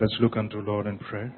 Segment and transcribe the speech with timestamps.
[0.00, 1.34] Let's look unto Lord in prayer.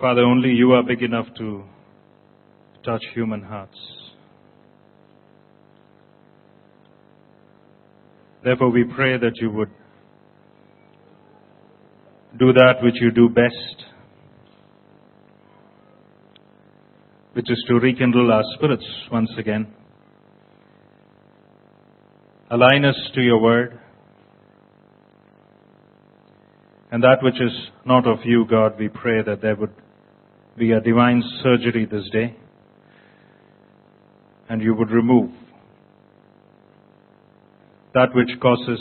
[0.00, 1.62] Father, only you are big enough to
[2.84, 3.78] touch human hearts.
[8.42, 9.70] Therefore, we pray that you would
[12.38, 13.87] do that which you do best,
[17.48, 19.66] which is to rekindle our spirits once again.
[22.50, 23.78] Align us to your word.
[26.90, 27.52] And that which is
[27.86, 29.72] not of you, God, we pray that there would
[30.58, 32.36] be a divine surgery this day
[34.48, 35.30] and you would remove
[37.94, 38.80] that which causes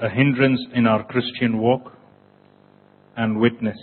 [0.00, 1.92] a hindrance in our Christian walk
[3.16, 3.78] and witness.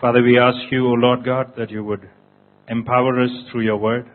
[0.00, 2.06] Father, we ask you, O Lord God, that you would
[2.68, 4.06] empower us through your word.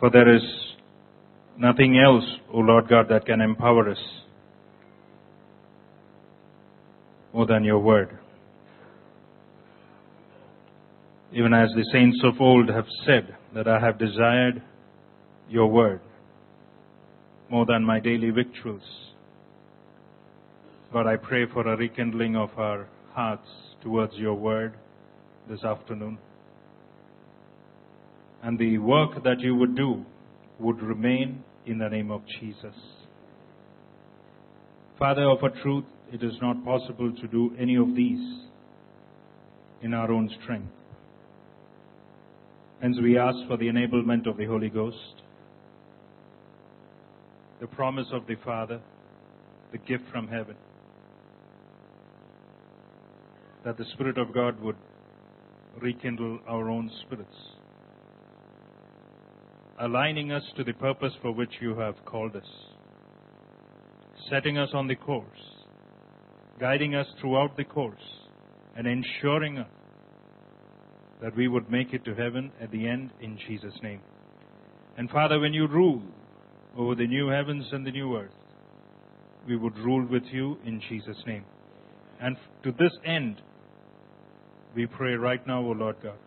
[0.00, 0.42] For there is
[1.56, 3.98] nothing else, O Lord God, that can empower us
[7.32, 8.18] more than your word.
[11.32, 14.62] Even as the saints of old have said, that I have desired
[15.48, 16.00] your word
[17.48, 18.82] more than my daily victuals.
[20.92, 23.48] God, I pray for a rekindling of our hearts
[23.82, 24.74] towards your word
[25.48, 26.18] this afternoon.
[28.42, 30.04] And the work that you would do
[30.60, 32.74] would remain in the name of Jesus.
[34.98, 38.42] Father, of a truth, it is not possible to do any of these
[39.80, 40.74] in our own strength.
[42.82, 45.22] Hence, we ask for the enablement of the Holy Ghost,
[47.62, 48.78] the promise of the Father,
[49.70, 50.56] the gift from heaven,
[53.64, 54.76] that the Spirit of God would
[55.80, 57.36] rekindle our own spirits,
[59.80, 62.48] aligning us to the purpose for which you have called us,
[64.28, 65.26] setting us on the course,
[66.60, 68.02] guiding us throughout the course,
[68.76, 69.68] and ensuring us
[71.20, 74.00] that we would make it to heaven at the end in Jesus' name.
[74.98, 76.02] And Father, when you rule
[76.76, 78.30] over the new heavens and the new earth,
[79.46, 81.44] we would rule with you in Jesus' name.
[82.20, 83.40] And to this end,
[84.74, 86.18] we pray right now, O Lord God,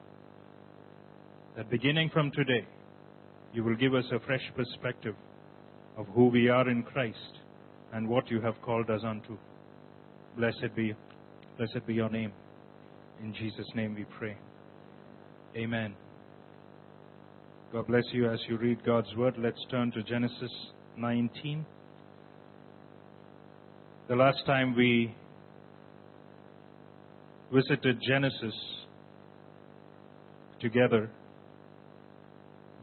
[1.56, 2.66] that beginning from today,
[3.53, 5.16] you will give us a fresh perspective
[5.97, 7.39] of who we are in Christ
[7.94, 9.38] and what you have called us unto.
[10.38, 10.94] Blessed be,
[11.57, 12.34] blessed be your name.
[13.23, 14.35] In Jesus' name we pray.
[15.55, 15.95] Amen.
[17.72, 19.35] God bless you as you read God's word.
[19.38, 20.51] Let's turn to Genesis
[20.97, 21.66] 19.
[24.07, 25.16] The last time we
[27.55, 28.53] visited Genesis
[30.59, 31.09] together,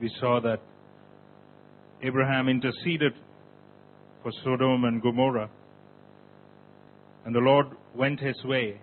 [0.01, 0.61] we saw that
[2.03, 3.13] Abraham interceded
[4.23, 5.51] for Sodom and Gomorrah,
[7.27, 8.81] and the Lord went his way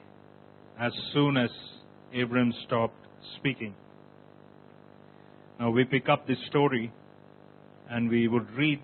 [0.79, 1.50] as soon as
[2.16, 3.07] Abram stopped
[3.38, 3.73] speaking.
[5.59, 6.94] Now we pick up this story
[7.89, 8.79] and we would read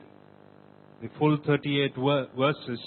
[1.04, 1.96] the full 38
[2.36, 2.80] verses.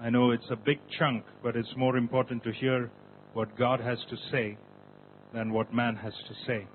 [0.00, 2.90] I know it's a big chunk, but it's more important to hear
[3.38, 4.58] what God has to say
[5.32, 6.66] than what man has to say.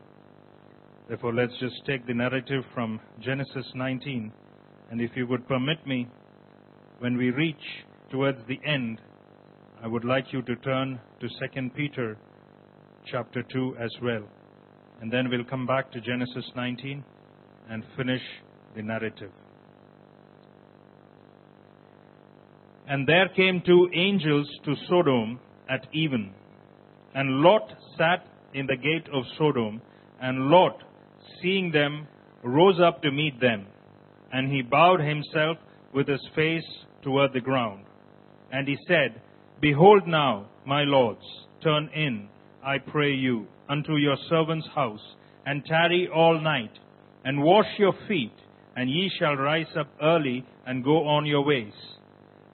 [1.09, 4.31] Therefore, let's just take the narrative from Genesis 19.
[4.89, 6.07] And if you would permit me,
[6.99, 7.65] when we reach
[8.09, 9.01] towards the end,
[9.83, 12.17] I would like you to turn to 2 Peter
[13.11, 14.23] chapter 2 as well.
[15.01, 17.03] And then we'll come back to Genesis 19
[17.69, 18.21] and finish
[18.73, 19.31] the narrative.
[22.87, 26.33] And there came two angels to Sodom at even.
[27.15, 29.81] And Lot sat in the gate of Sodom.
[30.21, 30.81] And Lot,
[31.41, 32.07] seeing them,
[32.43, 33.67] rose up to meet them.
[34.31, 35.57] And he bowed himself
[35.93, 36.63] with his face
[37.03, 37.85] toward the ground.
[38.51, 39.21] And he said,
[39.61, 41.23] Behold now, my lords,
[41.61, 42.29] turn in
[42.65, 45.01] I pray you, unto your servant's house,
[45.45, 46.71] and tarry all night,
[47.25, 48.31] and wash your feet,
[48.77, 51.73] and ye shall rise up early and go on your ways.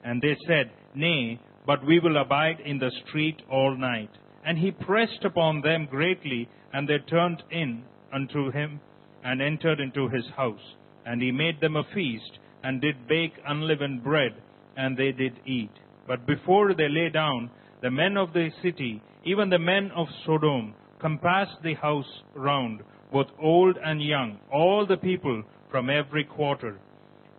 [0.02, 4.10] And they said, Nay, but we will abide in the street all night.
[4.44, 8.80] And he pressed upon them greatly, and they turned in unto him,
[9.24, 10.74] and entered into his house.
[11.04, 14.34] And he made them a feast, and did bake unleavened bread,
[14.76, 15.70] and they did eat.
[16.06, 17.50] But before they lay down,
[17.82, 22.82] the men of the city even the men of Sodom compassed the house round,
[23.12, 26.78] both old and young, all the people from every quarter.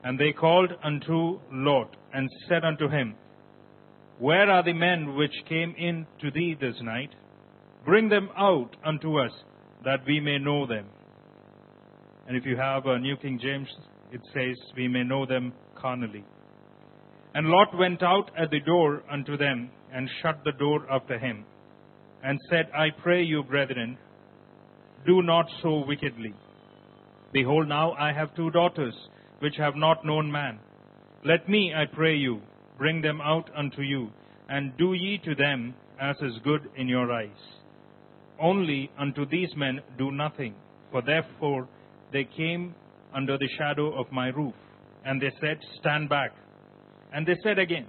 [0.03, 3.15] And they called unto Lot and said unto him,
[4.21, 7.09] Where are the men which came in to thee this night?
[7.83, 9.31] Bring them out unto us,
[9.83, 10.85] that we may know them.
[12.27, 13.67] And if you have a New King James,
[14.11, 16.23] it says, We may know them carnally.
[17.33, 21.43] And Lot went out at the door unto them, and shut the door after him,
[22.23, 23.97] and said, I pray you, brethren,
[25.03, 26.35] do not so wickedly.
[27.33, 28.93] Behold, now I have two daughters,
[29.39, 30.59] which have not known man.
[31.25, 32.41] Let me, I pray you,
[32.81, 34.09] bring them out unto you,
[34.49, 37.43] and do ye to them as is good in your eyes.
[38.41, 40.55] Only unto these men do nothing,
[40.91, 41.67] for therefore
[42.11, 42.73] they came
[43.13, 44.55] under the shadow of my roof.
[45.05, 46.31] And they said, Stand back.
[47.13, 47.85] And they said again,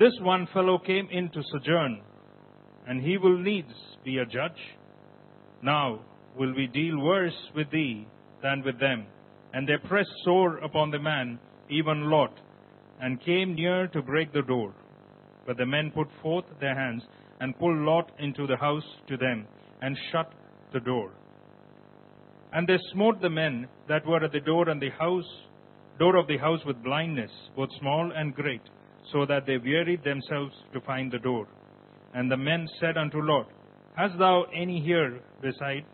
[0.00, 2.02] This one fellow came in to sojourn,
[2.88, 3.72] and he will needs
[4.04, 4.62] be a judge.
[5.62, 6.00] Now
[6.36, 8.08] will we deal worse with thee
[8.42, 9.06] than with them.
[9.52, 11.38] And they pressed sore upon the man,
[11.70, 12.32] even Lot,
[13.02, 14.72] and came near to break the door.
[15.46, 17.02] But the men put forth their hands
[17.40, 19.46] and pulled Lot into the house to them,
[19.82, 20.32] and shut
[20.72, 21.10] the door.
[22.52, 25.28] And they smote the men that were at the door and the house,
[25.98, 28.62] door of the house with blindness, both small and great,
[29.10, 31.48] so that they wearied themselves to find the door.
[32.14, 33.48] And the men said unto Lot,
[33.96, 35.84] Hast thou any here beside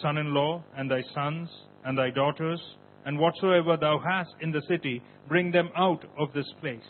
[0.00, 1.48] son in law, and thy sons,
[1.84, 2.60] and thy daughters,
[3.04, 6.80] and whatsoever thou hast in the city, bring them out of this place.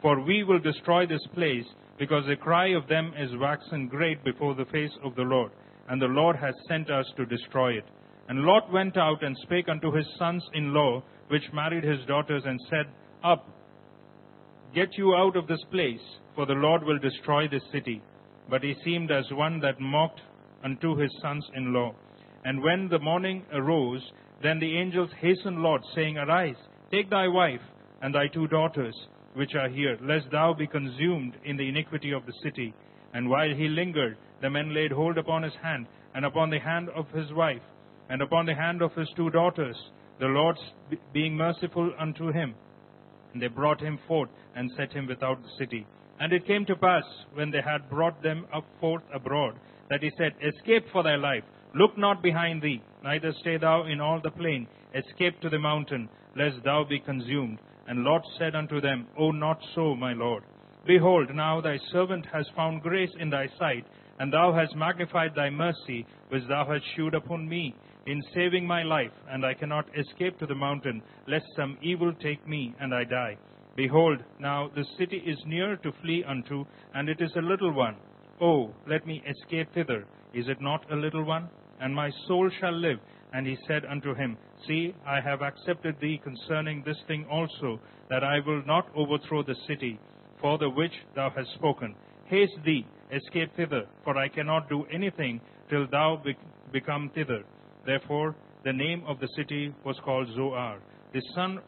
[0.00, 1.64] For we will destroy this place,
[1.98, 5.52] because the cry of them is waxen great before the face of the Lord,
[5.88, 7.84] and the Lord has sent us to destroy it.
[8.28, 12.42] And Lot went out and spake unto his sons in law, which married his daughters,
[12.46, 12.86] and said,
[13.24, 13.48] Up,
[14.74, 16.00] get you out of this place,
[16.34, 18.02] for the Lord will destroy this city.
[18.48, 20.20] But he seemed as one that mocked
[20.64, 21.92] unto his sons in law.
[22.44, 24.02] And when the morning arose,
[24.42, 26.56] then the angels hastened Lot, saying, Arise,
[26.90, 27.60] take thy wife
[28.02, 28.94] and thy two daughters,
[29.34, 32.74] which are here, lest thou be consumed in the iniquity of the city.
[33.14, 36.88] And while he lingered, the men laid hold upon his hand, and upon the hand
[36.90, 37.62] of his wife,
[38.08, 39.76] and upon the hand of his two daughters,
[40.18, 40.56] the Lord
[41.12, 42.54] being merciful unto him.
[43.32, 45.86] And they brought him forth, and set him without the city.
[46.20, 47.04] And it came to pass,
[47.34, 49.54] when they had brought them up forth abroad,
[49.88, 54.00] that he said, Escape for thy life Look not behind thee, neither stay thou in
[54.00, 54.66] all the plain.
[54.94, 57.58] Escape to the mountain, lest thou be consumed.
[57.88, 60.44] And Lot said unto them, O not so, my Lord.
[60.86, 63.86] Behold, now thy servant has found grace in thy sight,
[64.18, 67.74] and thou hast magnified thy mercy, which thou hast shewed upon me,
[68.06, 72.46] in saving my life, and I cannot escape to the mountain, lest some evil take
[72.46, 73.38] me, and I die.
[73.76, 76.64] Behold, now the city is near to flee unto,
[76.94, 77.96] and it is a little one.
[78.40, 80.04] Oh, let me escape thither.
[80.34, 81.48] Is it not a little one?
[81.82, 82.98] And my soul shall live.
[83.34, 88.22] And he said unto him, See, I have accepted thee concerning this thing also, that
[88.22, 89.98] I will not overthrow the city,
[90.40, 91.94] for the which thou hast spoken.
[92.26, 96.36] Haste thee, escape thither, for I cannot do anything till thou be-
[96.72, 97.42] become thither.
[97.84, 100.78] Therefore, the name of the city was called Zoar.
[101.12, 101.58] The sun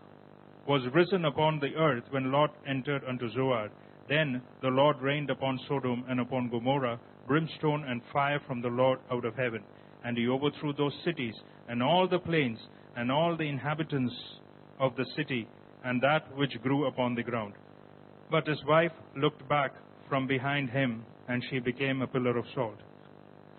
[0.69, 3.69] was risen upon the earth when Lot entered unto Zoar.
[4.08, 8.99] Then the Lord rained upon Sodom and upon Gomorrah brimstone and fire from the Lord
[9.10, 9.62] out of heaven
[10.05, 11.35] and he overthrew those cities
[11.69, 12.59] and all the plains
[12.97, 14.15] and all the inhabitants
[14.79, 15.49] of the city
[15.85, 17.55] and that which grew upon the ground.
[18.31, 19.73] But his wife looked back
[20.09, 22.79] from behind him, and she became a pillar of salt.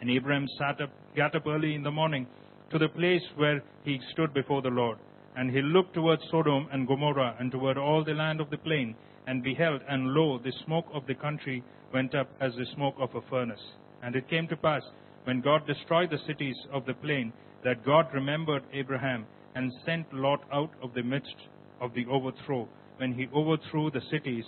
[0.02, 2.28] And Abraham sat up, got up early in the morning
[2.72, 4.98] to the place where he stood before the Lord.
[5.36, 8.96] And he looked toward Sodom and Gomorrah and toward all the land of the plain,
[9.28, 13.14] and beheld, and lo, the smoke of the country went up as the smoke of
[13.16, 13.62] a furnace.
[14.04, 14.84] And it came to pass
[15.26, 20.42] when God destroyed the cities of the plain, that God remembered Abraham and sent Lot
[20.54, 21.36] out of the midst
[21.82, 22.68] of the overthrow,
[22.98, 24.46] when he overthrew the cities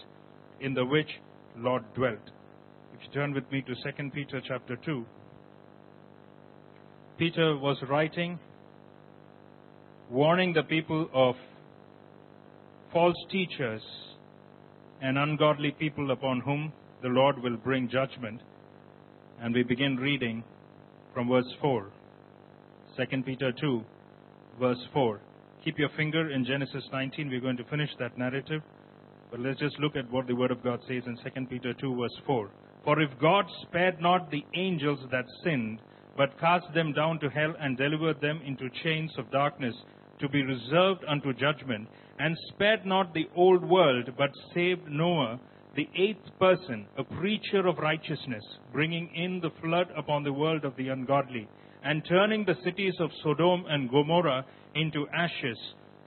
[0.61, 1.09] in the which
[1.57, 2.31] Lot dwelt.
[2.93, 5.05] If you turn with me to 2 Peter chapter 2.
[7.17, 8.39] Peter was writing,
[10.11, 11.35] warning the people of
[12.93, 13.81] false teachers
[15.01, 18.41] and ungodly people upon whom the Lord will bring judgment.
[19.41, 20.43] And we begin reading
[21.13, 21.87] from verse 4.
[22.97, 23.83] 2 Peter 2,
[24.59, 25.19] verse 4.
[25.63, 27.29] Keep your finger in Genesis 19.
[27.29, 28.61] We're going to finish that narrative.
[29.29, 31.95] But let's just look at what the Word of God says in 2 Peter 2,
[31.95, 32.49] verse 4.
[32.85, 35.79] For if God spared not the angels that sinned,
[36.15, 39.75] but cast them down to hell and delivered them into chains of darkness
[40.19, 41.87] to be reserved unto judgment,
[42.19, 45.39] and spared not the old world, but saved Noah,
[45.77, 48.43] the eighth person, a preacher of righteousness,
[48.73, 51.47] bringing in the flood upon the world of the ungodly,
[51.83, 54.43] and turning the cities of Sodom and Gomorrah
[54.73, 55.57] into ashes,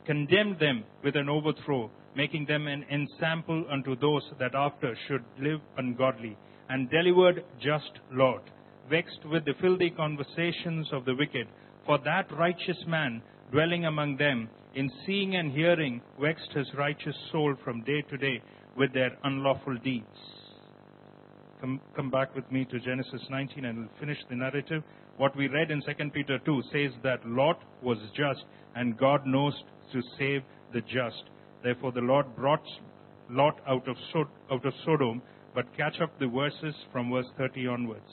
[0.04, 5.60] condemned them with an overthrow, making them an ensample unto those that after should live
[5.78, 6.36] ungodly,
[6.68, 8.42] and delivered just Lot,
[8.90, 11.46] vexed with the filthy conversations of the wicked.
[11.86, 13.22] For that righteous man
[13.52, 18.42] dwelling among them, in seeing and hearing, vexed his righteous soul from day to day
[18.76, 20.06] with their unlawful deeds.
[21.60, 24.82] Come, come back with me to Genesis 19 and we'll finish the narrative.
[25.18, 29.54] What we read in 2 Peter 2 says that Lot was just and God knows
[29.92, 31.22] to save the just.
[31.62, 32.64] Therefore, the Lord brought
[33.28, 33.96] Lot out of,
[34.50, 35.22] out of Sodom,
[35.54, 38.10] but catch up the verses from verse 30 onwards.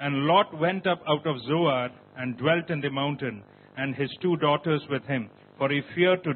[0.00, 3.42] And Lot went up out of Zoar and dwelt in the mountain,
[3.76, 5.30] and his two daughters with him.
[5.58, 6.34] For he feared to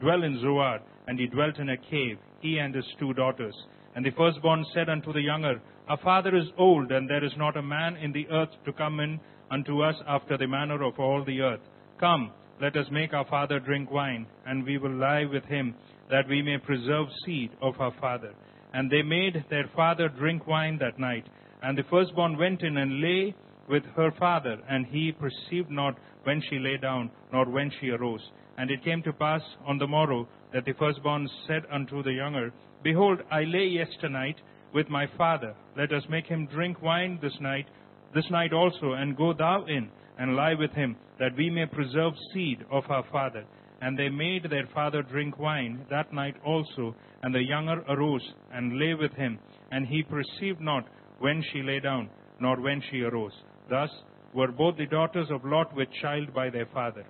[0.00, 3.54] dwell in Zoar, and he dwelt in a cave, he and his two daughters.
[3.94, 7.56] And the firstborn said unto the younger, Our father is old, and there is not
[7.56, 9.20] a man in the earth to come in
[9.50, 11.60] unto us after the manner of all the earth.
[12.00, 15.74] Come, let us make our father drink wine, and we will lie with him,
[16.10, 18.34] that we may preserve seed of our father.
[18.74, 21.28] And they made their father drink wine that night.
[21.62, 23.34] And the firstborn went in and lay
[23.68, 28.22] with her father, and he perceived not when she lay down, nor when she arose.
[28.58, 32.52] And it came to pass on the morrow that the firstborn said unto the younger,
[32.82, 34.36] Behold, I lay yesternight
[34.74, 35.54] with my father.
[35.76, 37.66] Let us make him drink wine this night,
[38.14, 42.12] this night also, and go thou in and lie with him, that we may preserve
[42.32, 43.44] seed of our father.
[43.80, 48.78] And they made their father drink wine that night also, and the younger arose and
[48.78, 49.38] lay with him,
[49.70, 50.86] and he perceived not
[51.18, 53.32] when she lay down, nor when she arose.
[53.72, 53.88] Thus
[54.34, 57.06] were both the daughters of Lot with child by their father.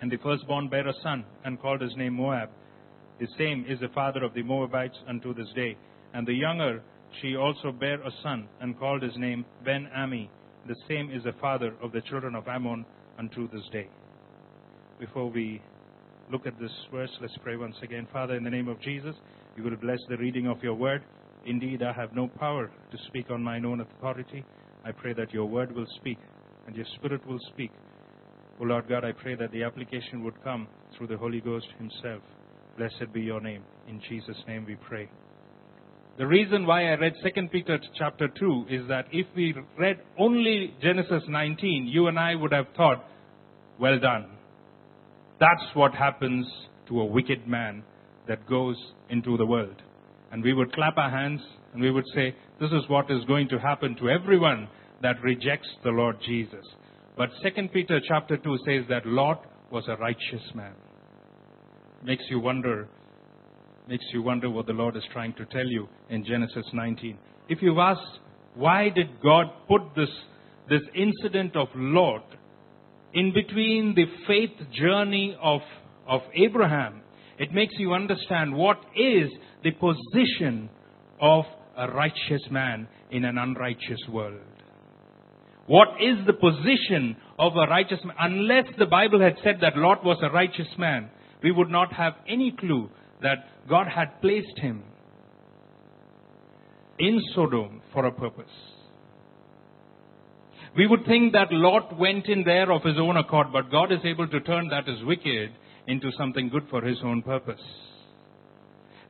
[0.00, 2.48] And the firstborn bare a son, and called his name Moab.
[3.20, 5.76] The same is the father of the Moabites unto this day.
[6.14, 6.82] And the younger,
[7.20, 10.30] she also bare a son, and called his name Ben Ammi.
[10.66, 12.86] The same is the father of the children of Ammon
[13.18, 13.86] unto this day.
[14.98, 15.60] Before we
[16.32, 18.08] look at this verse, let's pray once again.
[18.10, 19.14] Father, in the name of Jesus,
[19.54, 21.04] you will bless the reading of your word.
[21.44, 24.42] Indeed, I have no power to speak on mine own authority.
[24.84, 26.18] I pray that your word will speak
[26.66, 27.70] and your spirit will speak.
[28.60, 32.22] O Lord God, I pray that the application would come through the Holy Ghost himself.
[32.76, 33.64] Blessed be your name.
[33.88, 35.08] In Jesus' name we pray.
[36.18, 40.74] The reason why I read 2 Peter chapter 2 is that if we read only
[40.80, 43.04] Genesis 19, you and I would have thought,
[43.80, 44.26] well done.
[45.40, 46.46] That's what happens
[46.88, 47.82] to a wicked man
[48.28, 48.76] that goes
[49.10, 49.82] into the world.
[50.30, 51.40] And we would clap our hands
[51.74, 54.68] and we would say, this is what is going to happen to everyone
[55.02, 56.64] that rejects the Lord Jesus.
[57.16, 60.74] But 2 Peter chapter 2 says that Lot was a righteous man
[62.04, 62.88] makes you wonder
[63.88, 67.18] makes you wonder what the Lord is trying to tell you in Genesis 19.
[67.50, 68.18] If you've asked,
[68.54, 70.08] why did God put this,
[70.70, 72.24] this incident of Lot
[73.12, 75.60] in between the faith journey of,
[76.08, 77.02] of Abraham,
[77.38, 79.28] it makes you understand what is
[79.62, 80.70] the position
[81.20, 81.44] of
[81.76, 84.40] a righteous man in an unrighteous world.
[85.66, 88.16] What is the position of a righteous man?
[88.18, 91.10] Unless the Bible had said that Lot was a righteous man,
[91.42, 92.90] we would not have any clue
[93.22, 94.82] that God had placed him
[96.98, 98.44] in Sodom for a purpose.
[100.76, 104.00] We would think that Lot went in there of his own accord, but God is
[104.04, 105.50] able to turn that as wicked
[105.86, 107.60] into something good for his own purpose.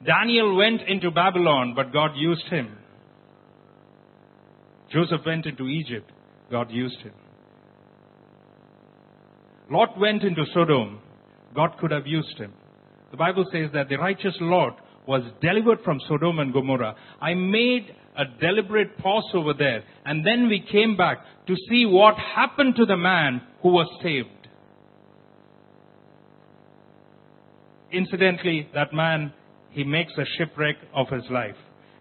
[0.04, 2.76] Daniel went into Babylon, but God used him.
[4.92, 6.10] Joseph went into Egypt,
[6.50, 7.12] God used him.
[9.70, 11.00] Lot went into Sodom,
[11.54, 12.52] God could have used him.
[13.10, 16.96] The Bible says that the righteous Lot was delivered from Sodom and Gomorrah.
[17.20, 22.14] I made a deliberate pause over there, and then we came back to see what
[22.16, 24.28] happened to the man who was saved.
[27.92, 29.32] Incidentally, that man,
[29.74, 31.56] he makes a shipwreck of his life.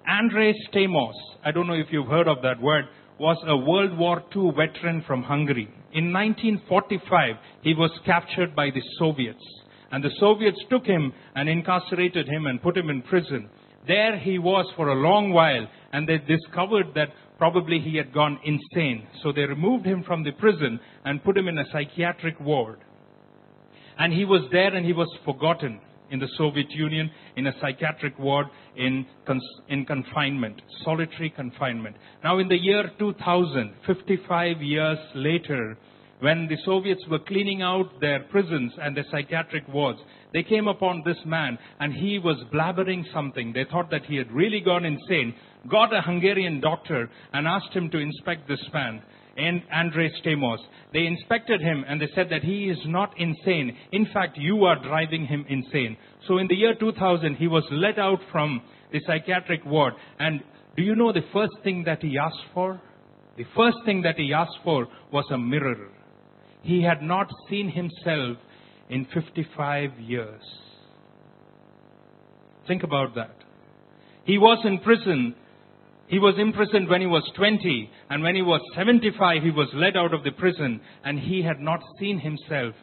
[0.07, 1.13] Andrei Stamos,
[1.43, 2.85] I don't know if you've heard of that word,
[3.19, 5.67] was a World War II veteran from Hungary.
[5.93, 9.43] In 1945, he was captured by the Soviets.
[9.91, 13.49] And the Soviets took him and incarcerated him and put him in prison.
[13.87, 18.39] There he was for a long while, and they discovered that probably he had gone
[18.43, 19.07] insane.
[19.23, 22.79] So they removed him from the prison and put him in a psychiatric ward.
[23.97, 25.79] And he was there and he was forgotten
[26.11, 29.05] in the Soviet Union in a psychiatric ward in,
[29.69, 31.95] in confinement, solitary confinement.
[32.23, 35.77] Now, in the year 2000, 55 years later,
[36.19, 39.99] when the Soviets were cleaning out their prisons and their psychiatric wards,
[40.31, 43.51] they came upon this man and he was blabbering something.
[43.51, 45.35] They thought that he had really gone insane,
[45.69, 49.01] got a Hungarian doctor and asked him to inspect this man.
[49.35, 50.59] and Andre Stamos.
[50.93, 53.75] They inspected him and they said that he is not insane.
[53.91, 55.97] In fact, you are driving him insane.
[56.27, 59.93] So in the year 2000, he was let out from the psychiatric ward.
[60.19, 60.41] And
[60.77, 62.79] do you know the first thing that he asked for?
[63.37, 65.89] The first thing that he asked for was a mirror.
[66.61, 68.37] He had not seen himself
[68.89, 70.41] in 55 years.
[72.67, 73.35] Think about that.
[74.25, 75.35] He was in prison.
[76.13, 79.97] He was imprisoned when he was 20, and when he was 75, he was led
[79.97, 82.75] out of the prison, and he had not seen himself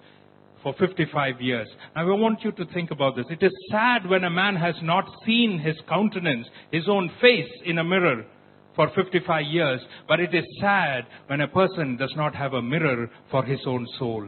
[0.65, 1.69] for 55 years.
[1.95, 3.27] Now, I want you to think about this.
[3.31, 7.79] It is sad when a man has not seen his countenance, his own face in
[7.79, 8.27] a mirror
[8.75, 13.09] for 55 years, but it is sad when a person does not have a mirror
[13.31, 14.27] for his own soul.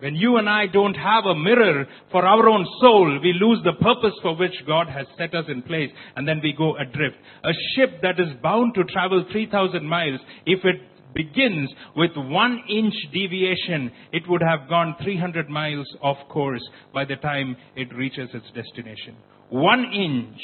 [0.00, 3.72] When you and I don't have a mirror for our own soul, we lose the
[3.82, 7.16] purpose for which God has set us in place and then we go adrift.
[7.44, 10.80] A ship that is bound to travel 3,000 miles, if it
[11.14, 16.62] begins with one inch deviation, it would have gone 300 miles off course
[16.94, 19.16] by the time it reaches its destination.
[19.50, 20.40] One inch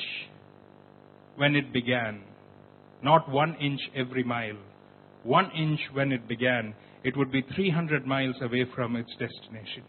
[1.37, 2.23] when it began,
[3.03, 4.57] not one inch every mile.
[5.23, 9.85] One inch when it began, it would be 300 miles away from its destination.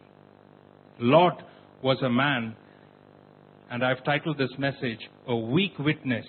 [0.99, 1.41] Lot
[1.81, 2.55] was a man,
[3.71, 6.25] and I've titled this message, A Weak Witness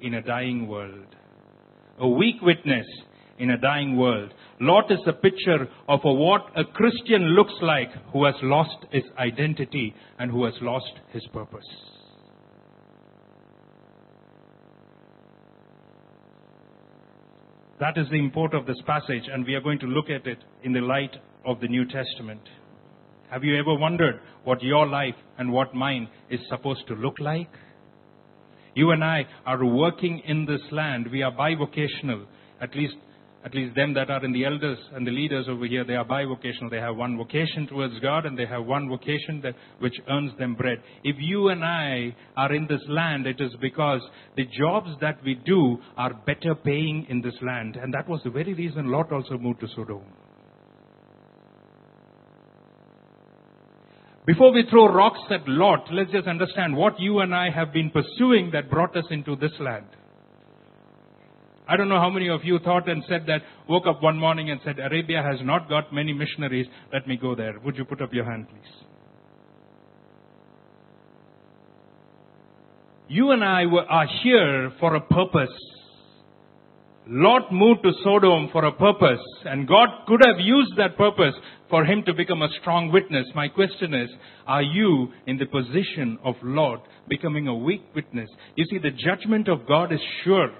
[0.00, 1.06] in a Dying World.
[1.98, 2.86] A weak witness
[3.38, 4.32] in a dying world.
[4.60, 9.04] Lot is a picture of a, what a Christian looks like who has lost his
[9.18, 11.64] identity and who has lost his purpose.
[17.78, 20.38] That is the import of this passage, and we are going to look at it
[20.64, 21.14] in the light
[21.44, 22.40] of the New Testament.
[23.30, 27.50] Have you ever wondered what your life and what mine is supposed to look like?
[28.74, 31.08] You and I are working in this land.
[31.10, 32.24] We are bivocational.
[32.62, 32.94] At least
[33.46, 36.04] at least them that are in the elders and the leaders over here, they are
[36.04, 36.68] bivocational.
[36.68, 40.56] They have one vocation towards God and they have one vocation that, which earns them
[40.56, 40.82] bread.
[41.04, 44.00] If you and I are in this land, it is because
[44.36, 47.76] the jobs that we do are better paying in this land.
[47.76, 50.02] And that was the very reason Lot also moved to Sodom.
[54.26, 57.90] Before we throw rocks at Lot, let's just understand what you and I have been
[57.90, 59.86] pursuing that brought us into this land.
[61.68, 64.50] I don't know how many of you thought and said that, woke up one morning
[64.50, 67.58] and said, Arabia has not got many missionaries, let me go there.
[67.64, 68.86] Would you put up your hand, please?
[73.08, 75.48] You and I are here for a purpose.
[77.08, 81.34] Lot moved to Sodom for a purpose, and God could have used that purpose
[81.70, 83.26] for him to become a strong witness.
[83.32, 84.10] My question is,
[84.46, 88.28] are you in the position of Lot becoming a weak witness?
[88.56, 90.50] You see, the judgment of God is sure.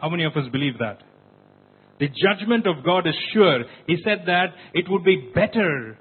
[0.00, 1.02] How many of us believe that?
[1.98, 3.64] The judgment of God is sure.
[3.86, 5.98] He said that it would be better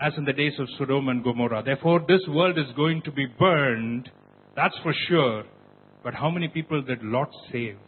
[0.00, 1.62] as in the days of Sodom and Gomorrah.
[1.64, 4.10] Therefore, this world is going to be burned.
[4.54, 5.44] That's for sure.
[6.04, 7.78] But how many people did Lot save?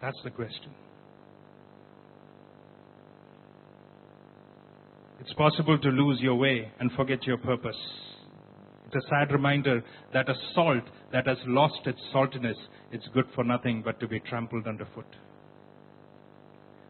[0.00, 0.70] That's the question.
[5.20, 7.76] It's possible to lose your way and forget your purpose.
[8.86, 9.82] It's a sad reminder
[10.14, 12.56] that a salt that has lost its saltiness,
[12.92, 15.06] it's good for nothing but to be trampled underfoot.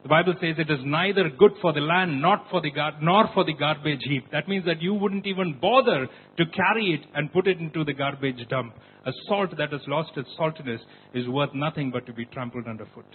[0.02, 3.28] The Bible says it is neither good for the land not for the gar- nor
[3.34, 4.30] for the garbage heap.
[4.30, 7.92] That means that you wouldn't even bother to carry it and put it into the
[7.92, 8.74] garbage dump.
[9.06, 10.80] A salt that has lost its saltiness
[11.14, 13.06] is worth nothing but to be trampled underfoot.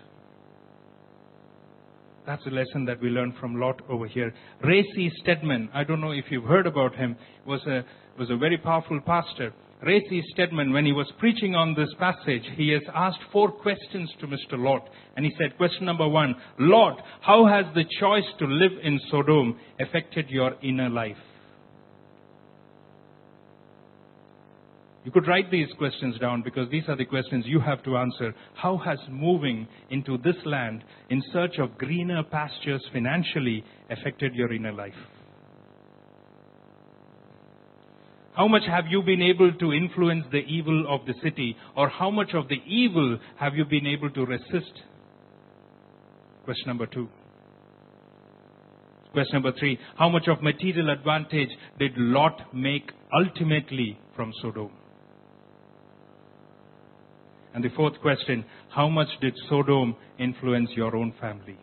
[2.25, 4.33] That's a lesson that we learned from Lot over here.
[4.63, 5.09] Ray C.
[5.21, 7.83] Stedman, I don't know if you've heard about him, was a,
[8.17, 9.53] was a very powerful pastor.
[9.85, 10.23] Ray C.
[10.31, 14.53] Stedman, when he was preaching on this passage, he has asked four questions to Mr.
[14.53, 14.87] Lot.
[15.17, 19.59] And he said, question number one, Lot, how has the choice to live in Sodom
[19.81, 21.17] affected your inner life?
[25.03, 28.33] You could write these questions down because these are the questions you have to answer.
[28.55, 34.71] How has moving into this land in search of greener pastures financially affected your inner
[34.71, 34.93] life?
[38.35, 41.55] How much have you been able to influence the evil of the city?
[41.75, 44.81] Or how much of the evil have you been able to resist?
[46.43, 47.07] Question number two.
[49.11, 49.77] Question number three.
[49.97, 54.71] How much of material advantage did Lot make ultimately from Sodom?
[57.53, 61.57] And the fourth question, how much did Sodom influence your own family?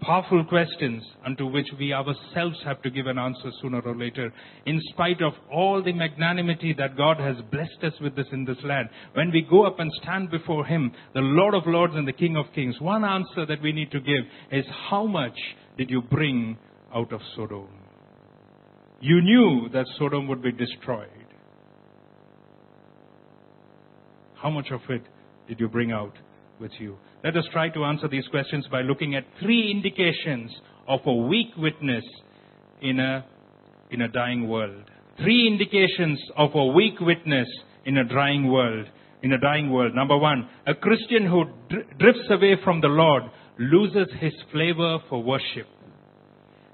[0.00, 4.32] Powerful questions unto which we ourselves have to give an answer sooner or later.
[4.66, 8.58] In spite of all the magnanimity that God has blessed us with this in this
[8.64, 12.12] land, when we go up and stand before Him, the Lord of Lords and the
[12.12, 15.38] King of Kings, one answer that we need to give is how much
[15.76, 16.58] did you bring
[16.94, 17.68] out of Sodom?
[19.00, 21.08] You knew that Sodom would be destroyed.
[24.34, 25.02] How much of it
[25.48, 26.14] did you bring out
[26.58, 26.96] with you?
[27.22, 30.50] Let us try to answer these questions by looking at three indications
[30.88, 32.04] of a weak witness
[32.80, 33.26] in a,
[33.90, 34.90] in a dying world.
[35.18, 37.46] Three indications of a weak witness
[37.84, 38.86] in a dying world.
[39.22, 39.94] In a dying world.
[39.94, 43.24] Number one, a Christian who dr- drifts away from the Lord
[43.58, 45.66] loses his flavor for worship.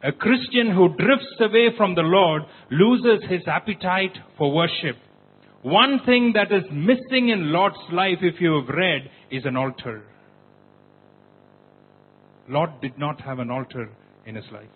[0.04, 4.96] A Christian who drifts away from the Lord loses his appetite for worship.
[5.62, 10.04] One thing that is missing in Lot's life, if you have read, is an altar.
[12.48, 13.88] Lot did not have an altar
[14.24, 14.68] in his life.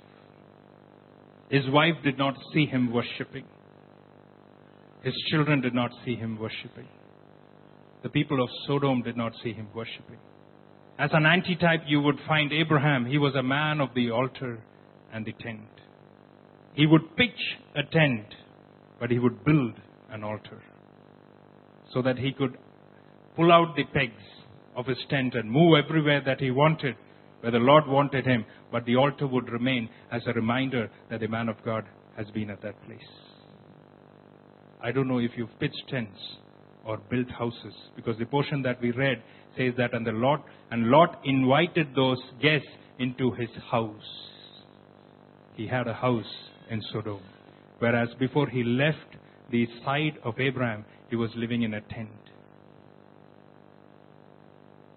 [1.51, 3.45] His wife did not see him worshipping.
[5.03, 6.87] His children did not see him worshipping.
[8.03, 10.19] The people of Sodom did not see him worshipping.
[10.99, 13.07] As an antitype, you would find Abraham.
[13.07, 14.59] He was a man of the altar
[15.13, 15.69] and the tent.
[16.75, 18.27] He would pitch a tent,
[18.99, 19.75] but he would build
[20.11, 20.63] an altar
[21.93, 22.57] so that he could
[23.37, 24.23] pull out the pegs
[24.77, 26.95] of his tent and move everywhere that he wanted,
[27.41, 31.29] where the Lord wanted him, but the altar would remain as a reminder that the
[31.29, 31.85] man of God
[32.17, 33.01] has been at that place.
[34.83, 36.19] I don't know if you've pitched tents
[36.85, 39.23] or built houses, because the portion that we read
[39.57, 43.93] says that and the Lord and Lot invited those guests into his house.
[45.55, 46.25] He had a house
[46.71, 47.21] in Sodom.
[47.79, 49.17] Whereas before he left
[49.51, 52.09] the side of Abraham, he was living in a tent.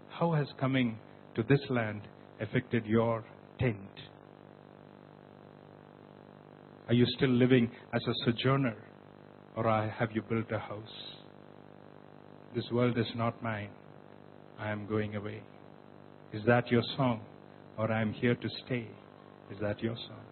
[0.10, 0.98] How has coming
[1.36, 2.02] to this land
[2.44, 3.24] affected your
[3.60, 3.78] tent?
[6.88, 8.76] Are you still living as a sojourner
[9.56, 9.64] or
[9.98, 10.96] have you built a house?
[12.56, 13.70] This world is not mine.
[14.60, 15.42] I am going away.
[16.34, 17.22] Is that your song?
[17.78, 18.88] Or I am here to stay?
[19.52, 20.24] Is that your song?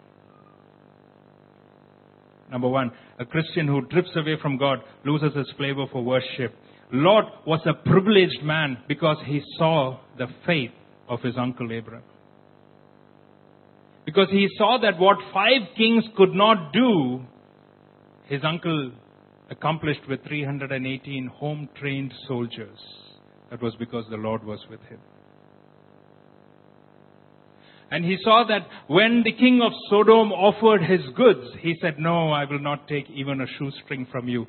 [2.51, 6.53] Number one, a Christian who drifts away from God loses his flavor for worship.
[6.91, 10.71] Lot was a privileged man because he saw the faith
[11.07, 12.03] of his uncle Abraham.
[14.05, 17.21] Because he saw that what five kings could not do,
[18.25, 18.91] his uncle
[19.49, 22.79] accomplished with 318 home trained soldiers.
[23.51, 24.99] That was because the Lord was with him.
[27.91, 32.31] And he saw that when the king of Sodom offered his goods, he said, No,
[32.31, 34.47] I will not take even a shoestring from you.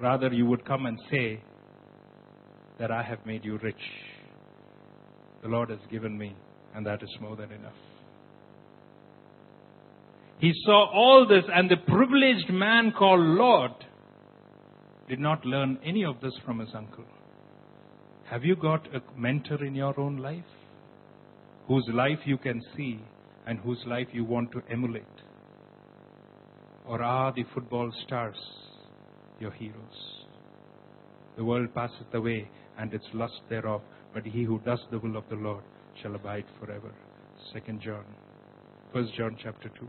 [0.00, 1.42] Rather, you would come and say
[2.78, 3.76] that I have made you rich.
[5.44, 6.34] The Lord has given me,
[6.74, 7.74] and that is more than enough.
[10.38, 13.84] He saw all this, and the privileged man called Lot
[15.06, 17.04] did not learn any of this from his uncle.
[18.30, 20.44] Have you got a mentor in your own life?
[21.68, 22.98] Whose life you can see
[23.46, 25.04] and whose life you want to emulate?
[26.86, 28.38] Or are the football stars
[29.40, 30.24] your heroes?
[31.36, 33.82] The world passeth away and its lust thereof,
[34.14, 35.64] but he who does the will of the Lord
[36.00, 36.92] shall abide forever.
[37.52, 38.04] Second John.
[38.92, 39.88] First John chapter 2.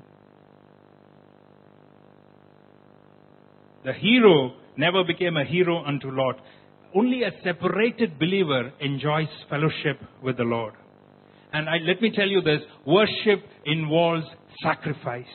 [3.85, 6.37] The hero never became a hero unto Lot.
[6.95, 10.73] Only a separated believer enjoys fellowship with the Lord.
[11.53, 14.25] And I, let me tell you this worship involves
[14.63, 15.25] sacrifice.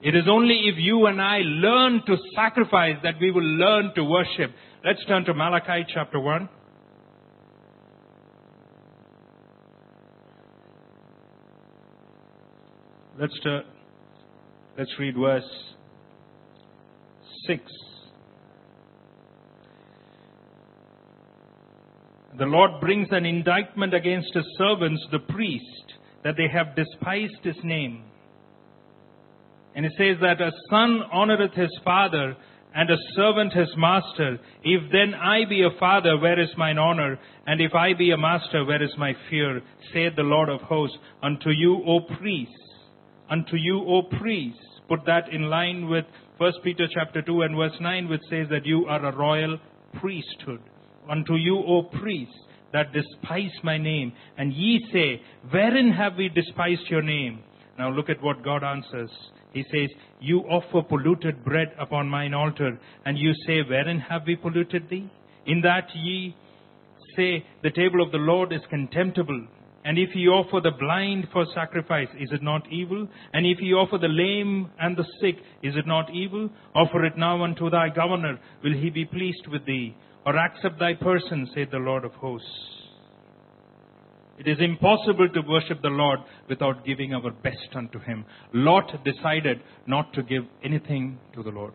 [0.00, 4.04] It is only if you and I learn to sacrifice that we will learn to
[4.04, 4.50] worship.
[4.84, 6.48] Let's turn to Malachi chapter 1.
[13.16, 13.62] Let's, turn,
[14.76, 15.44] let's read verse
[17.46, 17.62] 6.
[22.38, 27.54] The Lord brings an indictment against his servants, the priest, that they have despised his
[27.62, 28.02] name.
[29.76, 32.36] And he says that a son honoreth his father,
[32.74, 34.40] and a servant his master.
[34.64, 37.16] If then I be a father, where is mine honor?
[37.46, 39.62] And if I be a master, where is my fear?
[39.92, 42.63] Saith the Lord of hosts, unto you, O priests,
[43.30, 44.60] unto you, O priests.
[44.88, 46.04] Put that in line with
[46.38, 49.58] 1 Peter chapter 2 and verse 9, which says that you are a royal
[50.00, 50.60] priesthood.
[51.08, 52.34] Unto you, O priests,
[52.72, 54.12] that despise my name.
[54.36, 57.42] And ye say, Wherein have we despised your name?
[57.78, 59.10] Now look at what God answers.
[59.52, 59.88] He says,
[60.20, 65.08] You offer polluted bread upon mine altar, and you say, Wherein have we polluted thee?
[65.46, 66.36] In that ye
[67.16, 69.46] say, The table of the Lord is contemptible.
[69.84, 73.06] And if ye offer the blind for sacrifice, is it not evil?
[73.34, 76.48] And if ye offer the lame and the sick, is it not evil?
[76.74, 78.40] Offer it now unto thy governor.
[78.62, 79.94] Will he be pleased with thee?
[80.24, 82.48] Or accept thy person, saith the Lord of hosts.
[84.38, 88.24] It is impossible to worship the Lord without giving our best unto him.
[88.54, 91.74] Lot decided not to give anything to the Lord.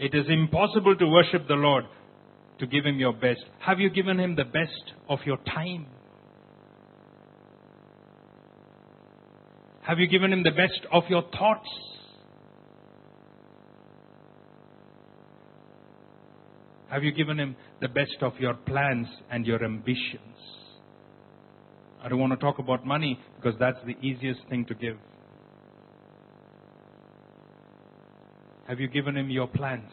[0.00, 1.84] It is impossible to worship the Lord
[2.58, 3.44] to give him your best.
[3.60, 5.86] Have you given him the best of your time?
[9.82, 11.68] Have you given him the best of your thoughts?
[16.88, 20.20] Have you given him the best of your plans and your ambitions?
[22.02, 24.96] I don't want to talk about money because that's the easiest thing to give.
[28.68, 29.90] Have you given him your plans?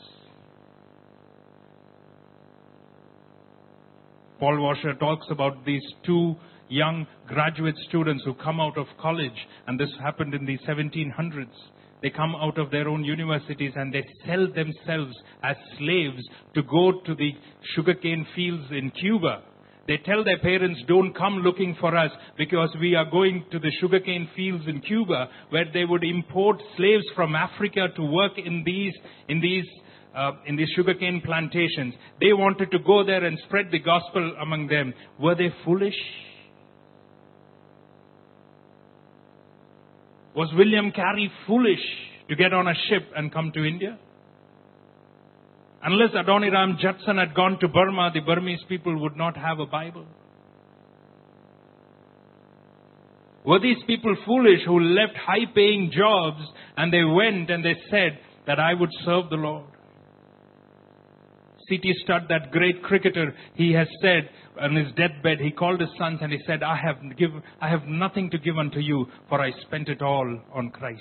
[4.41, 6.36] Paul Washer talks about these two
[6.67, 11.45] young graduate students who come out of college, and this happened in the 1700s.
[12.01, 17.01] They come out of their own universities and they sell themselves as slaves to go
[17.06, 17.34] to the
[17.75, 19.43] sugarcane fields in Cuba.
[19.88, 23.71] They tell their parents, don't come looking for us because we are going to the
[23.80, 28.93] sugarcane fields in Cuba where they would import slaves from Africa to work in these,
[29.27, 29.65] in these
[30.15, 31.93] uh, in these sugarcane plantations.
[32.19, 34.93] They wanted to go there and spread the gospel among them.
[35.19, 35.95] Were they foolish?
[40.36, 41.80] Was William Carey foolish
[42.30, 43.97] to get on a ship and come to India?
[45.84, 50.06] Unless Adoniram Judson had gone to Burma, the Burmese people would not have a Bible.
[53.43, 56.41] Were these people foolish who left high paying jobs
[56.78, 59.71] and they went and they said that I would serve the Lord?
[61.72, 61.94] C.T.
[62.04, 64.30] Studd, that great cricketer, he has said
[64.60, 67.32] on his deathbed, he called his sons and he said, I have, give,
[67.62, 71.00] I have nothing to give unto you, for I spent it all on Christ.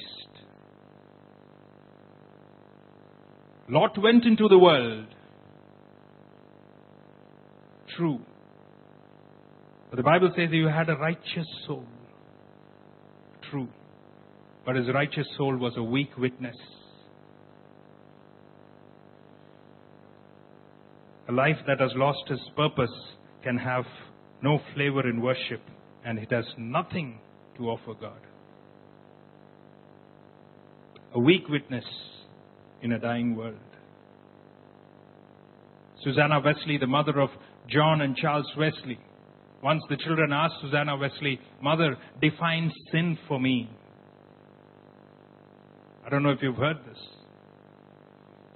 [3.68, 5.06] Lot went into the world.
[7.96, 8.20] True.
[9.90, 11.84] But the Bible says he had a righteous soul.
[13.50, 13.66] True.
[14.64, 16.56] But his righteous soul was a weak witness.
[21.30, 22.90] A life that has lost its purpose
[23.44, 23.84] can have
[24.42, 25.60] no flavor in worship
[26.04, 27.20] and it has nothing
[27.56, 28.18] to offer God.
[31.14, 31.84] A weak witness
[32.82, 33.54] in a dying world.
[36.02, 37.28] Susanna Wesley, the mother of
[37.68, 38.98] John and Charles Wesley,
[39.62, 43.70] once the children asked Susanna Wesley, Mother, define sin for me.
[46.04, 47.19] I don't know if you've heard this.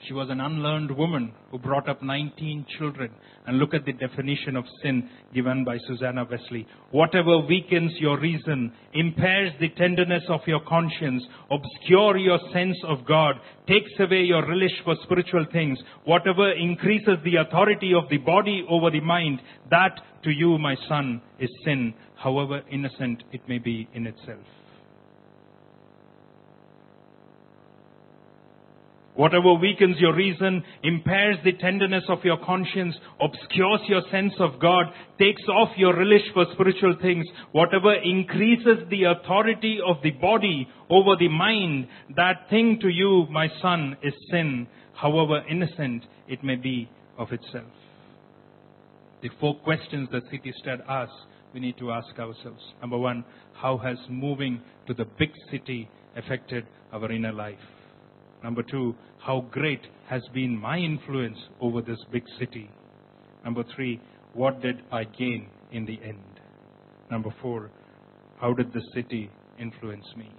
[0.06, 3.10] She was an unlearned woman who brought up 19 children.
[3.46, 6.66] And look at the definition of sin given by Susanna Wesley.
[6.90, 13.36] Whatever weakens your reason, impairs the tenderness of your conscience, obscure your sense of God,
[13.66, 18.90] takes away your relish for spiritual things, whatever increases the authority of the body over
[18.90, 19.40] the mind,
[19.70, 24.44] that to you, my son, is sin, however innocent it may be in itself.
[29.16, 34.86] Whatever weakens your reason, impairs the tenderness of your conscience, obscures your sense of God,
[35.20, 41.14] takes off your relish for spiritual things, whatever increases the authority of the body over
[41.16, 46.88] the mind, that thing to you, my son, is sin, however innocent it may be
[47.16, 47.70] of itself.
[49.22, 50.52] The four questions that C.T.
[50.60, 51.14] Studd asks,
[51.54, 52.60] we need to ask ourselves.
[52.80, 53.24] Number one,
[53.54, 57.58] how has moving to the big city affected our inner life?
[58.44, 62.68] Number two, how great has been my influence over this big city.
[63.42, 63.98] Number three,
[64.34, 66.40] what did I gain in the end?
[67.10, 67.70] Number four,
[68.38, 70.30] how did the city influence me?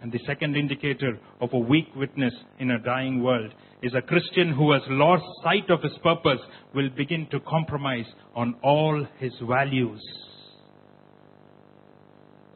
[0.00, 3.52] And the second indicator of a weak witness in a dying world
[3.82, 6.40] is a Christian who has lost sight of his purpose
[6.74, 10.00] will begin to compromise on all his values.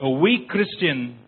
[0.00, 1.18] A weak Christian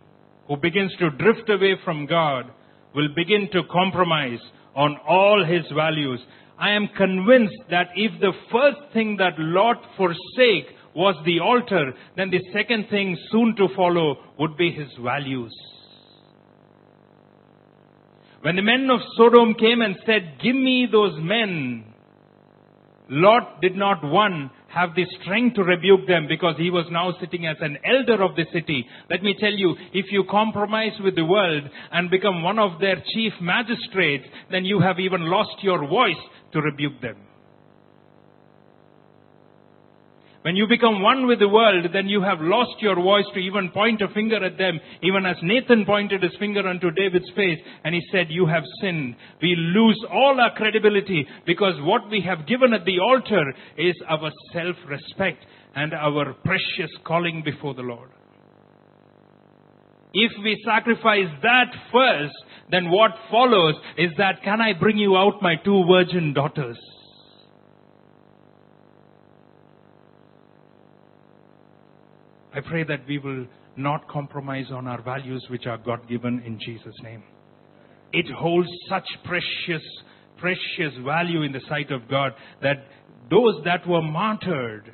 [0.49, 2.51] who begins to drift away from God
[2.95, 4.41] will begin to compromise
[4.75, 6.21] on all his values.
[6.59, 12.31] I am convinced that if the first thing that Lot forsake was the altar, then
[12.31, 15.53] the second thing soon to follow would be his values.
[18.43, 21.85] When the men of Sodom came and said, give me those men,
[23.09, 27.47] Lot did not one have the strength to rebuke them because he was now sitting
[27.47, 28.87] as an elder of the city.
[29.11, 32.97] Let me tell you, if you compromise with the world and become one of their
[33.15, 37.17] chief magistrates, then you have even lost your voice to rebuke them.
[40.43, 43.71] When you become one with the world, then you have lost your voice to even
[43.71, 47.95] point a finger at them, even as Nathan pointed his finger unto David's face and
[47.95, 49.15] he said, You have sinned.
[49.41, 54.33] We lose all our credibility because what we have given at the altar is our
[54.53, 55.45] self respect
[55.77, 58.11] and our precious calling before the Lord.
[60.13, 62.35] If we sacrifice that first,
[62.69, 66.79] then what follows is that, Can I bring you out my two virgin daughters?
[72.55, 76.59] I pray that we will not compromise on our values which are God given in
[76.61, 77.23] Jesus' name.
[78.13, 79.83] It holds such precious,
[80.39, 82.85] precious value in the sight of God that
[83.31, 84.93] those that were martyred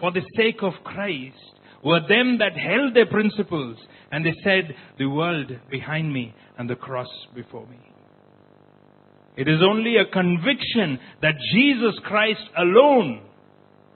[0.00, 1.36] for the sake of Christ
[1.84, 3.76] were them that held their principles
[4.10, 7.78] and they said, the world behind me and the cross before me.
[9.36, 13.27] It is only a conviction that Jesus Christ alone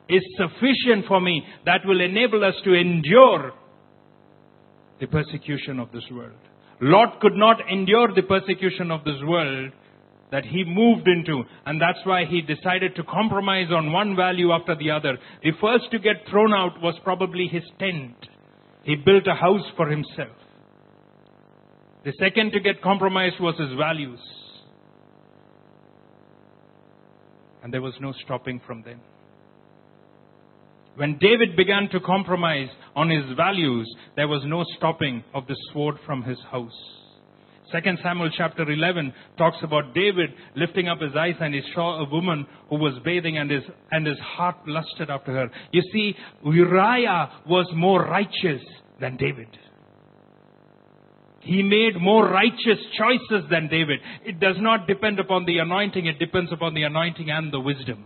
[0.09, 3.53] is sufficient for me that will enable us to endure
[5.01, 6.39] the persecution of this world.
[6.81, 9.73] Lot could not endure the persecution of this world
[10.33, 14.75] that he moved into, and that's why he decided to compromise on one value after
[14.75, 15.19] the other.
[15.43, 18.17] The first to get thrown out was probably his tent.
[18.85, 20.37] He built a house for himself.
[22.05, 24.19] The second to get compromised was his values.
[27.63, 29.01] And there was no stopping from then.
[30.95, 35.97] When David began to compromise on his values, there was no stopping of the sword
[36.05, 36.71] from his house.
[37.73, 42.11] 2 Samuel chapter 11 talks about David lifting up his eyes and he saw a
[42.11, 45.51] woman who was bathing and his, and his heart lusted after her.
[45.73, 48.63] You see, Uriah was more righteous
[49.01, 49.49] than David.
[51.41, 54.01] He made more righteous choices than David.
[54.27, 58.05] It does not depend upon the anointing, it depends upon the anointing and the wisdom.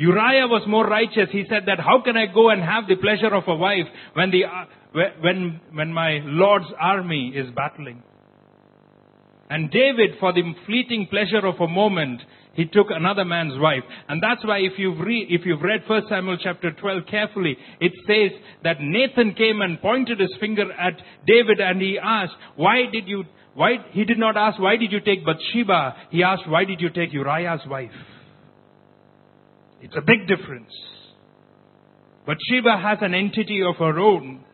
[0.00, 1.28] Uriah was more righteous.
[1.30, 3.84] He said that how can I go and have the pleasure of a wife
[4.14, 4.44] when the,
[5.20, 8.02] when, when my Lord's army is battling?
[9.50, 12.22] And David, for the fleeting pleasure of a moment,
[12.54, 13.82] he took another man's wife.
[14.08, 17.92] And that's why if you've, re- if you've read 1 Samuel chapter 12 carefully, it
[18.06, 20.94] says that Nathan came and pointed his finger at
[21.26, 25.00] David and he asked, why did you, why, he did not ask, why did you
[25.00, 25.94] take Bathsheba?
[26.10, 27.90] He asked, why did you take Uriah's wife?
[29.80, 30.72] It's a big difference.
[32.26, 34.44] But Sheba has an entity of her own,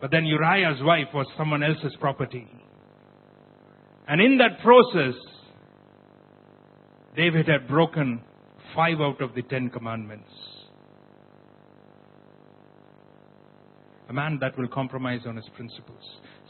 [0.00, 2.46] but then Uriah's wife was someone else's property.
[4.06, 5.14] And in that process,
[7.16, 8.22] David had broken
[8.74, 10.28] five out of the Ten Commandments.
[14.08, 16.02] A man that will compromise on his principles.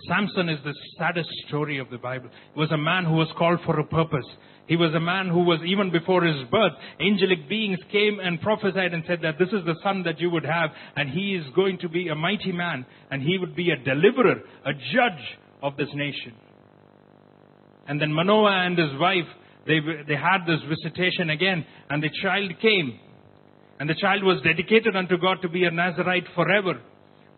[0.09, 2.29] Samson is the saddest story of the Bible.
[2.53, 4.27] He was a man who was called for a purpose.
[4.67, 8.95] He was a man who was, even before his birth, angelic beings came and prophesied
[8.95, 11.79] and said that this is the son that you would have, and he is going
[11.79, 15.91] to be a mighty man, and he would be a deliverer, a judge of this
[15.95, 16.33] nation.
[17.87, 19.29] And then Manoah and his wife,
[19.67, 22.99] they, they had this visitation again, and the child came.
[23.79, 26.81] And the child was dedicated unto God to be a Nazarite forever.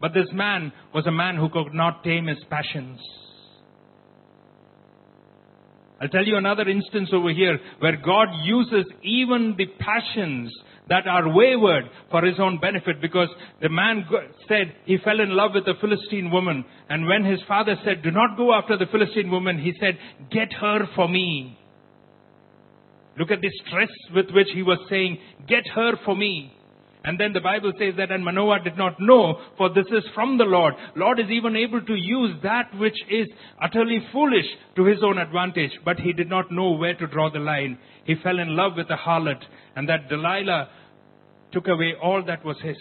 [0.01, 3.01] But this man was a man who could not tame his passions.
[6.01, 10.53] I'll tell you another instance over here where God uses even the passions
[10.89, 13.29] that are wayward for his own benefit because
[13.61, 14.05] the man
[14.47, 18.11] said he fell in love with a Philistine woman and when his father said do
[18.11, 19.99] not go after the Philistine woman he said
[20.31, 21.59] get her for me.
[23.19, 26.53] Look at the stress with which he was saying get her for me.
[27.07, 30.39] And then the Bible says that, and Manoah did not know, for this is from
[30.39, 30.75] the Lord.
[30.97, 33.29] Lord is even able to use that which is
[33.63, 37.39] utterly foolish to his own advantage, but he did not know where to draw the
[37.39, 37.79] line.
[38.05, 39.41] He fell in love with a harlot,
[39.77, 40.69] and that Delilah
[41.53, 42.77] took away all that was his.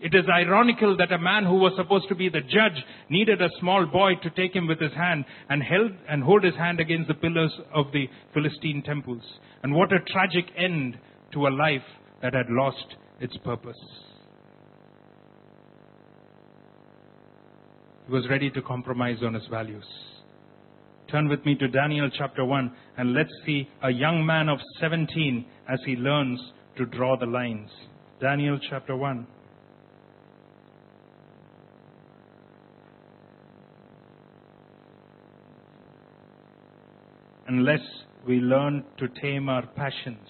[0.00, 3.48] It is ironical that a man who was supposed to be the judge needed a
[3.60, 7.06] small boy to take him with his hand and held and hold his hand against
[7.06, 9.22] the pillars of the Philistine temples.
[9.62, 10.98] And what a tragic end
[11.32, 11.86] to a life
[12.20, 13.76] that had lost its purpose.
[18.06, 19.84] He was ready to compromise on his values.
[21.10, 25.44] Turn with me to Daniel chapter 1 and let's see a young man of 17
[25.68, 26.40] as he learns
[26.76, 27.70] to draw the lines.
[28.20, 29.26] Daniel chapter 1.
[37.46, 37.80] Unless
[38.26, 40.26] we learn to tame our passions,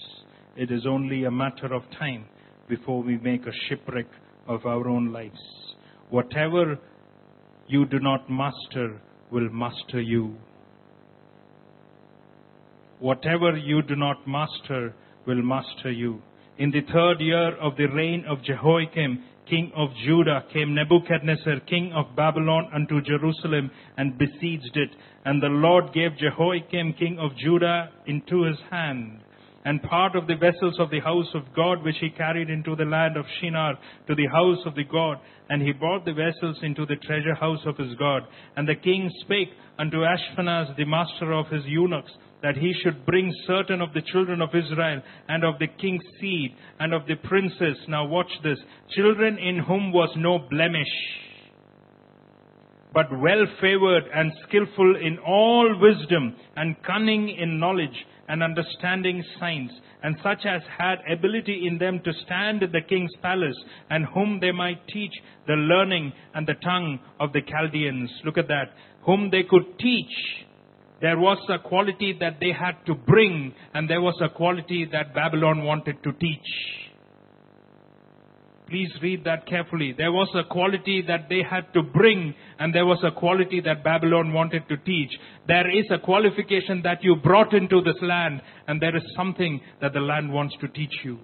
[0.56, 2.26] it is only a matter of time
[2.68, 4.06] before we make a shipwreck
[4.46, 5.40] of our own lives.
[6.10, 6.78] Whatever
[7.66, 9.00] you do not master
[9.30, 10.36] will master you.
[13.00, 14.94] whatever you do not master
[15.26, 16.22] will master you.
[16.58, 21.92] In the third year of the reign of Jehoiakim, king of Judah, came Nebuchadnezzar, king
[21.92, 24.90] of Babylon, unto Jerusalem and besieged it.
[25.24, 29.23] And the Lord gave Jehoiakim, king of Judah, into his hand
[29.64, 32.84] and part of the vessels of the house of God which he carried into the
[32.84, 35.18] land of Shinar to the house of the God.
[35.48, 38.22] And he brought the vessels into the treasure house of his God.
[38.56, 42.12] And the king spake unto Ashpenaz, the master of his eunuchs,
[42.42, 46.54] that he should bring certain of the children of Israel and of the king's seed
[46.78, 47.78] and of the princes.
[47.88, 48.58] Now watch this.
[48.90, 50.92] Children in whom was no blemish
[52.92, 59.70] but well favored and skillful in all wisdom and cunning in knowledge and understanding signs,
[60.02, 63.56] and such as had ability in them to stand in the king's palace,
[63.90, 65.12] and whom they might teach
[65.46, 68.10] the learning and the tongue of the Chaldeans.
[68.24, 68.72] Look at that.
[69.04, 70.46] Whom they could teach.
[71.00, 75.14] There was a quality that they had to bring, and there was a quality that
[75.14, 76.83] Babylon wanted to teach.
[78.68, 79.92] Please read that carefully.
[79.96, 83.84] There was a quality that they had to bring, and there was a quality that
[83.84, 85.10] Babylon wanted to teach.
[85.46, 89.92] There is a qualification that you brought into this land, and there is something that
[89.92, 91.18] the land wants to teach you.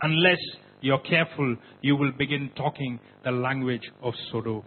[0.00, 0.40] Unless
[0.80, 4.64] you're careful, you will begin talking the language of Sodom.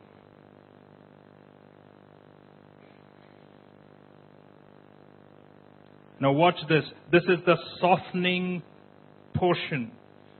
[6.22, 6.86] Now, watch this.
[7.11, 8.63] This is the softening
[9.34, 9.91] portion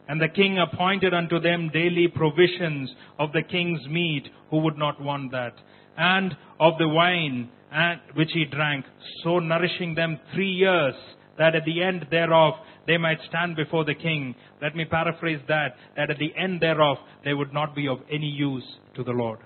[0.08, 5.02] and the king appointed unto them daily provisions of the king's meat, who would not
[5.02, 5.54] want that,
[5.98, 8.86] and of the wine and, which he drank,
[9.24, 10.96] so nourishing them three years,
[11.38, 12.54] that at the end thereof
[12.88, 14.36] they might stand before the king.
[14.62, 18.28] Let me paraphrase that, that at the end thereof they would not be of any
[18.28, 18.64] use
[18.96, 19.40] to the Lord.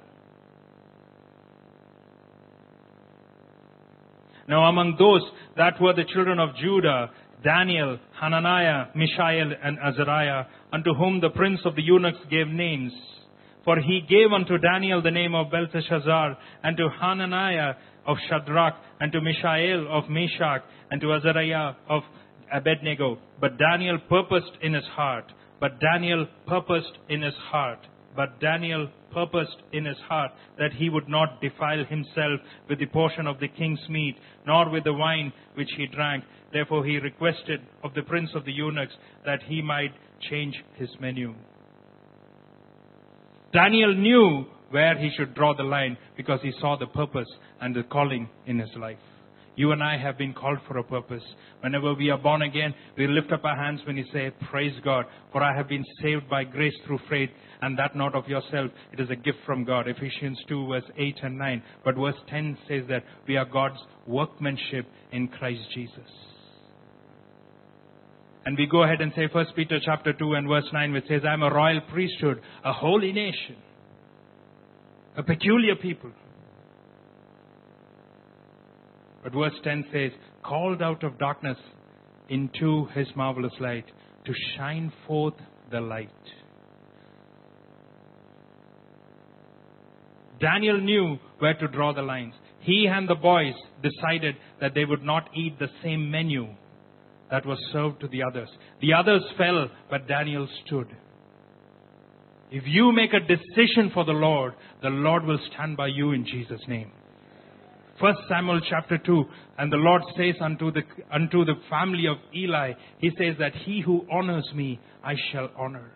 [4.48, 5.22] Now among those
[5.58, 7.12] that were the children of Judah,
[7.44, 12.92] Daniel, Hananiah, Mishael, and Azariah, unto whom the prince of the eunuchs gave names.
[13.64, 17.74] For he gave unto Daniel the name of Belteshazzar, and to Hananiah
[18.06, 22.04] of Shadrach, and to Mishael of Meshach, and to Azariah of
[22.52, 23.20] Abednego.
[23.40, 27.80] But Daniel purposed in his heart, but Daniel purposed in his heart,
[28.20, 33.26] but Daniel purposed in his heart that he would not defile himself with the portion
[33.26, 36.26] of the king's meat, nor with the wine which he drank.
[36.52, 38.92] Therefore he requested of the prince of the eunuchs
[39.26, 39.94] that he might
[40.30, 41.34] change his menu.
[43.54, 47.30] Daniel knew where he should draw the line because he saw the purpose
[47.62, 48.98] and the calling in his life.
[49.60, 51.22] You and I have been called for a purpose.
[51.60, 55.04] Whenever we are born again, we lift up our hands when we say, Praise God,
[55.34, 57.30] for I have been saved by grace through faith,
[57.62, 58.72] and that not of yourself.
[58.94, 59.90] It is a gift from God.
[59.90, 61.64] Ephesians 2, verse 8 and 9.
[61.84, 66.10] But verse 10 says that we are God's workmanship in Christ Jesus.
[68.46, 71.24] And we go ahead and say 1 Peter chapter 2 and verse 9 which says,
[71.28, 73.58] I am a royal priesthood, a holy nation,
[75.18, 76.12] a peculiar people.
[79.24, 80.12] But verse 10 says,
[80.44, 81.58] called out of darkness
[82.30, 83.86] into his marvelous light
[84.26, 85.34] to shine forth
[85.72, 86.10] the light.
[90.40, 92.34] Daniel knew where to draw the lines.
[92.62, 93.54] He and the boys
[93.84, 96.48] decided that they would not eat the same menu
[97.30, 98.50] that was served to the others.
[98.82, 100.88] The others fell, but Daniel stood.
[102.52, 106.26] If you make a decision for the Lord, the Lord will stand by you in
[106.26, 106.92] Jesus' name.
[108.00, 109.26] First Samuel chapter 2,
[109.58, 110.82] and the Lord says unto the,
[111.12, 115.92] unto the family of Eli, He says that he who honors me, I shall honor.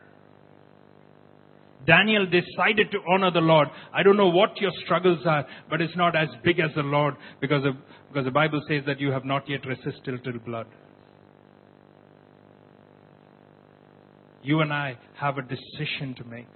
[1.86, 3.68] Daniel decided to honor the Lord.
[3.93, 7.16] I don't know what your struggles are, but it's not as big as the Lord
[7.41, 7.76] because, of,
[8.10, 10.68] because the Bible says that you have not yet resisted till blood.
[14.43, 16.47] You and I have a decision to make.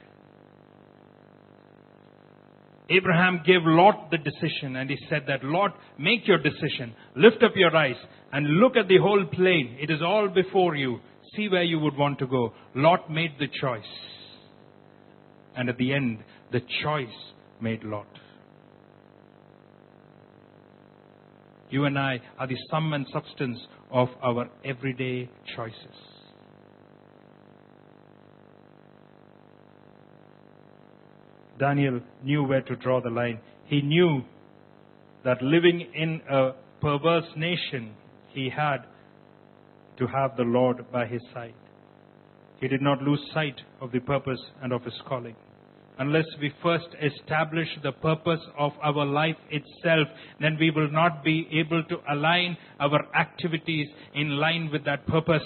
[2.90, 6.96] Abraham gave Lot the decision and he said that, Lot, make your decision.
[7.16, 7.96] Lift up your eyes
[8.32, 9.78] and look at the whole plain.
[9.80, 11.00] It is all before you.
[11.36, 12.54] See where you would want to go.
[12.76, 13.84] Lot made the choice.
[15.56, 17.08] And at the end, the choice
[17.62, 18.08] made Lot.
[21.70, 23.60] You and I are the sum and substance
[23.92, 26.16] of our everyday choices.
[31.60, 33.39] Daniel knew where to draw the line.
[33.66, 34.22] He knew
[35.24, 36.51] that living in a
[36.82, 37.93] perverse nation,
[38.30, 38.78] he had
[39.97, 41.55] to have the Lord by his side.
[42.60, 45.36] He did not lose sight of the purpose and of his calling.
[45.99, 50.08] unless we first establish the purpose of our life itself,
[50.39, 55.41] then we will not be able to align our activities in line with that purpose.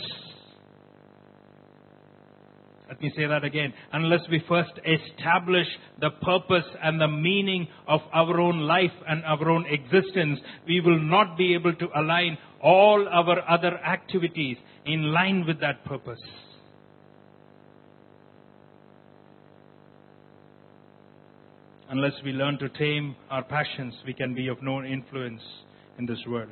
[2.92, 3.74] Let me say that again.
[3.94, 5.66] Unless we first establish
[6.02, 11.00] the purpose and the meaning of our own life and our own existence, we will
[11.00, 16.20] not be able to align all our other activities in line with that purpose.
[21.89, 25.42] Unless we learn to tame our passions, we can be of no influence
[25.98, 26.50] in this world.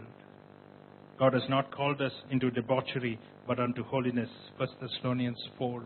[1.20, 4.30] God has not called us into debauchery, but unto holiness.
[4.58, 5.84] 1 Thessalonians 4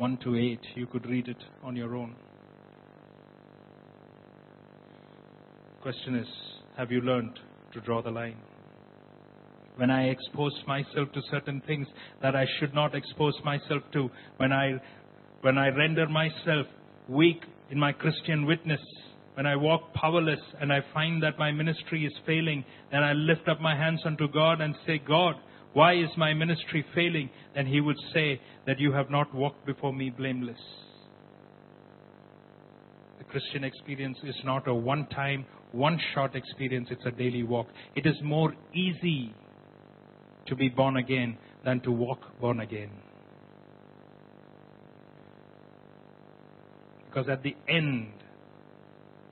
[0.00, 0.58] 1 to 8.
[0.76, 2.16] You could read it on your own.
[5.82, 6.26] Question is
[6.78, 7.38] Have you learned
[7.74, 8.38] to draw the line?
[9.76, 11.86] When I expose myself to certain things
[12.22, 14.80] that I should not expose myself to, when I,
[15.42, 16.66] when I render myself
[17.06, 18.80] weak in my Christian witness,
[19.34, 23.48] when I walk powerless and I find that my ministry is failing, then I lift
[23.48, 25.34] up my hands unto God and say, God,
[25.72, 27.30] why is my ministry failing?
[27.54, 30.60] Then He would say that you have not walked before me blameless.
[33.18, 37.68] The Christian experience is not a one time, one shot experience, it's a daily walk.
[37.94, 39.32] It is more easy
[40.46, 42.90] to be born again than to walk born again.
[47.06, 48.12] Because at the end,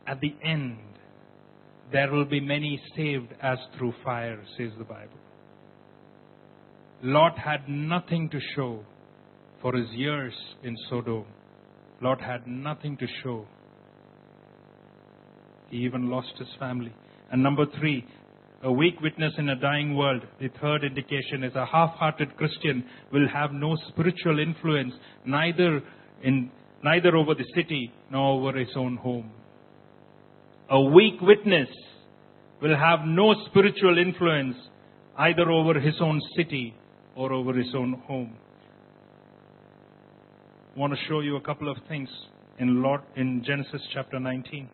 [0.06, 0.78] at the end,
[1.92, 5.18] there will be many saved as through fire, says the Bible.
[7.02, 8.80] Lot had nothing to show
[9.62, 10.32] for his years
[10.64, 11.24] in Sodom.
[12.02, 13.46] Lot had nothing to show.
[15.70, 16.92] He even lost his family.
[17.30, 18.04] And number three,
[18.64, 20.22] a weak witness in a dying world.
[20.40, 24.92] The third indication is a half-hearted Christian will have no spiritual influence,
[25.24, 25.80] neither
[26.24, 26.50] in
[26.82, 29.30] neither over the city nor over his own home.
[30.68, 31.68] A weak witness
[32.60, 34.56] will have no spiritual influence
[35.16, 36.74] either over his own city
[37.18, 38.32] or over his own home.
[40.74, 42.08] I want to show you a couple of things
[42.60, 44.68] in, Lord, in Genesis chapter 19.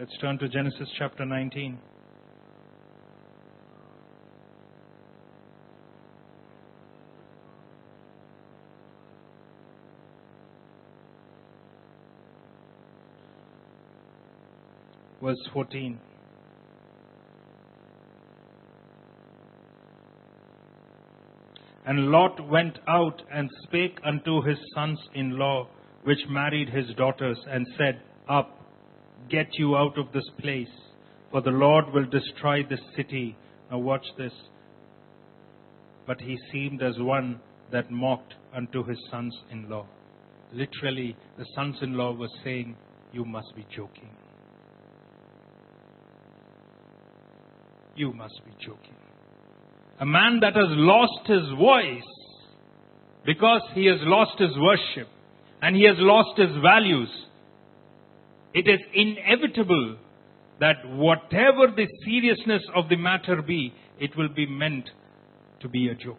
[0.00, 1.78] Let's turn to Genesis chapter 19.
[15.22, 16.00] Verse 14.
[21.86, 25.68] And Lot went out and spake unto his sons in law,
[26.04, 28.60] which married his daughters, and said, Up,
[29.30, 30.68] get you out of this place,
[31.30, 33.36] for the Lord will destroy this city.
[33.70, 34.32] Now watch this.
[36.06, 37.40] But he seemed as one
[37.72, 39.86] that mocked unto his sons in law.
[40.52, 42.76] Literally, the sons in law were saying,
[43.12, 44.10] You must be joking.
[47.94, 48.96] You must be joking.
[50.00, 52.02] A man that has lost his voice
[53.26, 55.08] because he has lost his worship
[55.60, 57.10] and he has lost his values.
[58.54, 59.98] It is inevitable
[60.58, 64.88] that whatever the seriousness of the matter be, it will be meant
[65.60, 66.18] to be a joke.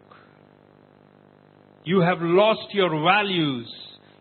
[1.84, 3.68] You have lost your values.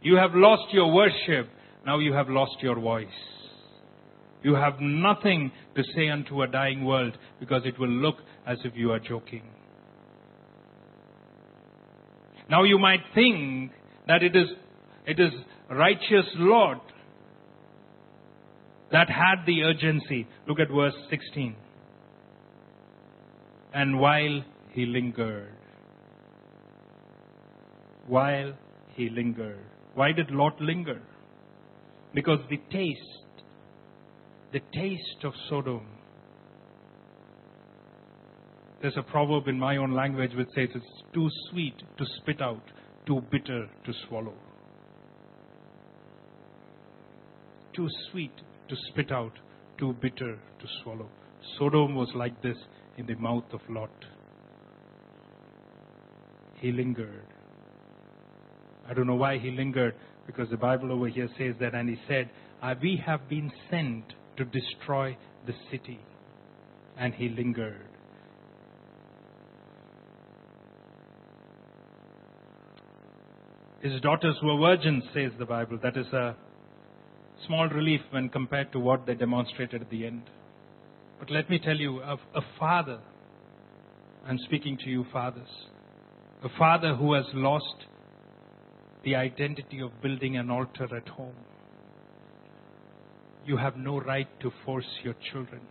[0.02, 1.50] You have lost your worship.
[1.86, 3.08] Now you have lost your voice.
[4.44, 8.16] You have nothing to say unto a dying world because it will look
[8.46, 9.44] as if you are joking.
[12.50, 13.72] Now you might think
[14.08, 14.48] that it is,
[15.06, 15.32] it is
[15.70, 16.84] righteous Lot
[18.92, 20.28] that had the urgency.
[20.48, 21.56] Look at verse 16.
[23.74, 25.54] And while he lingered,
[28.08, 28.54] while
[28.96, 29.66] he lingered.
[29.96, 31.02] Why did Lot linger?
[32.14, 33.46] Because the taste,
[34.52, 35.86] the taste of Sodom.
[38.82, 42.64] There's a proverb in my own language which says it's too sweet to spit out,
[43.06, 44.34] too bitter to swallow.
[47.76, 48.36] Too sweet
[48.70, 49.34] to spit out,
[49.78, 51.08] too bitter to swallow.
[51.60, 52.58] Sodom was like this
[52.98, 53.92] in the mouth of Lot.
[56.60, 57.28] He lingered.
[58.90, 59.94] I don't know why he lingered,
[60.26, 62.30] because the Bible over here says that, and he said,
[62.62, 65.16] "Ah, We have been sent to destroy
[65.46, 66.00] the city.
[66.98, 67.88] And he lingered.
[73.82, 75.80] His daughters were virgins, says the Bible.
[75.82, 76.36] That is a
[77.48, 80.22] small relief when compared to what they demonstrated at the end.
[81.20, 83.00] But let me tell you, a, a father,
[84.28, 85.50] I'm speaking to you, fathers,
[86.44, 87.86] a father who has lost
[89.04, 91.36] the identity of building an altar at home,
[93.48, 95.62] you have no right to force your children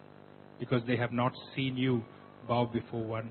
[0.58, 2.02] because they have not seen you
[2.48, 3.30] bow before one.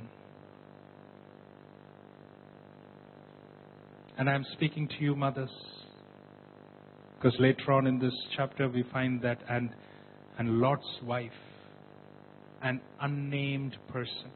[4.19, 5.49] And I'm speaking to you, mothers,
[7.15, 9.69] because later on in this chapter we find that and
[10.37, 11.31] and Lot's wife,
[12.61, 14.29] an unnamed person,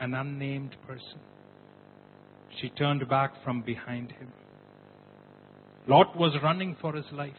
[0.00, 1.20] an unnamed person.
[2.58, 4.32] She turned back from behind him.
[5.88, 7.34] Lot was running for his life.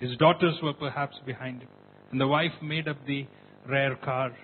[0.00, 1.68] His daughters were perhaps behind him.
[2.10, 3.26] And the wife made up the
[3.66, 4.36] rare car.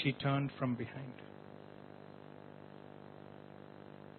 [0.00, 1.23] She turned from behind.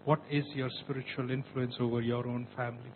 [0.06, 2.92] What is your spiritual influence over your own family?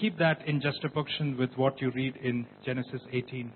[0.00, 3.52] Keep that in juxtaposition with what you read in Genesis 18.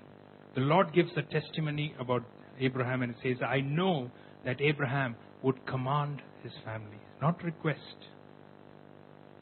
[0.56, 2.22] The Lord gives a testimony about
[2.60, 4.10] Abraham and says, I know
[4.44, 7.78] that Abraham would command his family, not request,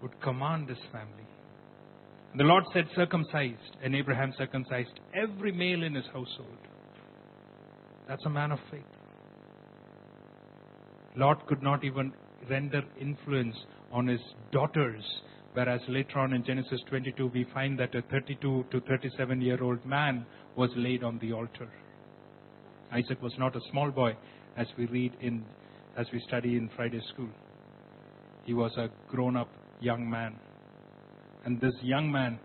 [0.02, 1.26] would command his family.
[2.32, 6.58] And the Lord said, circumcised, and Abraham circumcised every male in his household.
[8.08, 8.82] That's a man of faith.
[11.16, 12.12] Lot could not even
[12.48, 13.56] render influence
[13.92, 15.04] on his daughters,
[15.52, 19.84] whereas later on in Genesis 22 we find that a 32 to 37 year old
[19.84, 20.26] man
[20.56, 21.68] was laid on the altar.
[22.90, 24.16] Isaac was not a small boy,
[24.56, 25.44] as we read in,
[25.96, 27.28] as we study in Friday school.
[28.44, 29.48] He was a grown up
[29.80, 30.36] young man.
[31.44, 32.38] And this young man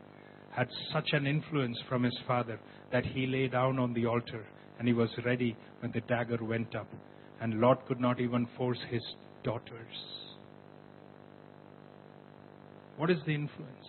[0.52, 2.60] had such an influence from his father
[2.92, 4.46] that he lay down on the altar
[4.80, 6.88] and he was ready when the dagger went up.
[7.42, 9.02] And Lot could not even force his
[9.44, 9.96] daughters.
[12.98, 13.88] What is the influence?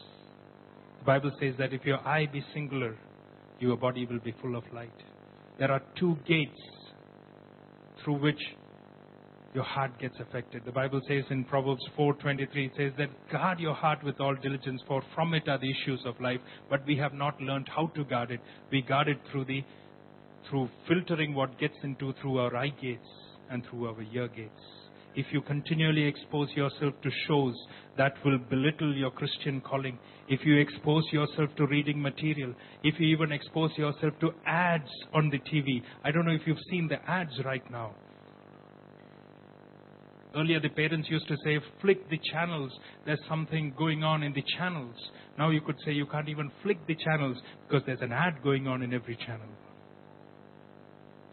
[1.01, 2.95] The Bible says that if your eye be singular,
[3.59, 4.91] your body will be full of light.
[5.59, 6.61] There are two gates
[8.05, 8.41] through which
[9.55, 10.63] your heart gets affected.
[10.65, 14.83] The Bible says in Proverbs 4:23 it says that guard your heart with all diligence
[14.87, 18.05] for from it are the issues of life but we have not learned how to
[18.05, 18.41] guard it.
[18.71, 19.65] We guard it through the
[20.49, 23.09] through filtering what gets into through our eye gates
[23.51, 24.63] and through our ear gates.
[25.15, 27.55] If you continually expose yourself to shows
[27.97, 33.09] that will belittle your Christian calling, if you expose yourself to reading material, if you
[33.09, 37.03] even expose yourself to ads on the TV, I don't know if you've seen the
[37.11, 37.95] ads right now.
[40.37, 42.71] Earlier, the parents used to say, flick the channels.
[43.07, 44.95] There's something going on in the channels.
[45.39, 48.69] Now you could say you can't even flick the channels because there's an ad going
[48.69, 49.49] on in every channel.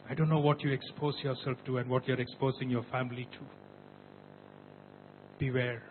[0.10, 3.40] I don't know what you expose yourself to and what you're exposing your family to.
[5.40, 5.82] Beware.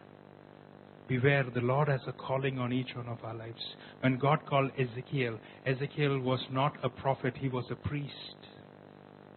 [1.08, 3.60] Beware, the Lord has a calling on each one of our lives.
[4.00, 8.36] When God called Ezekiel, Ezekiel was not a prophet, he was a priest.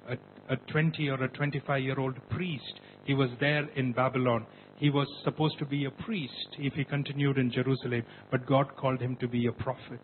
[0.10, 0.18] A,
[0.54, 2.80] a 20 or a 25 year old priest.
[3.04, 4.46] He was there in Babylon.
[4.78, 9.02] He was supposed to be a priest if he continued in Jerusalem, but God called
[9.02, 10.02] him to be a prophet.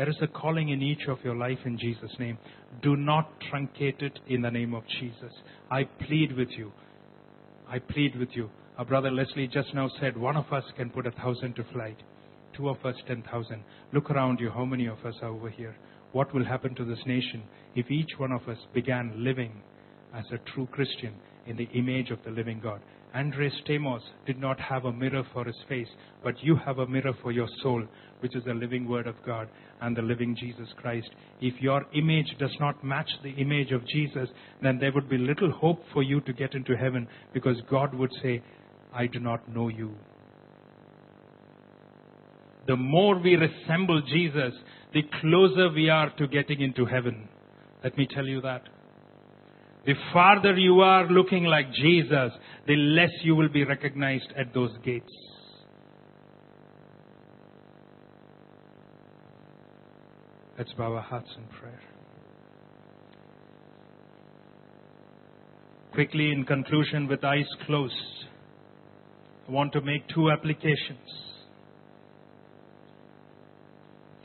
[0.00, 2.38] There is a calling in each of your life in Jesus' name.
[2.82, 5.30] Do not truncate it in the name of Jesus.
[5.70, 6.72] I plead with you.
[7.68, 8.48] I plead with you.
[8.78, 11.98] Our brother Leslie just now said one of us can put a thousand to flight,
[12.56, 13.62] two of us ten thousand.
[13.92, 15.76] Look around you, how many of us are over here?
[16.12, 17.42] What will happen to this nation
[17.74, 19.60] if each one of us began living
[20.14, 21.12] as a true Christian
[21.46, 22.80] in the image of the living God?
[23.14, 25.88] Andres Stamos did not have a mirror for his face,
[26.22, 27.84] but you have a mirror for your soul,
[28.20, 29.48] which is the living Word of God
[29.80, 31.10] and the living Jesus Christ.
[31.40, 34.28] If your image does not match the image of Jesus,
[34.62, 38.12] then there would be little hope for you to get into heaven because God would
[38.22, 38.42] say,
[38.94, 39.94] I do not know you.
[42.66, 44.52] The more we resemble Jesus,
[44.92, 47.28] the closer we are to getting into heaven.
[47.82, 48.62] Let me tell you that.
[49.86, 52.32] The farther you are looking like Jesus,
[52.66, 55.12] the less you will be recognized at those gates.
[60.58, 61.80] Let's bow our hearts in prayer.
[65.94, 67.94] Quickly, in conclusion, with eyes closed,
[69.48, 70.98] I want to make two applications.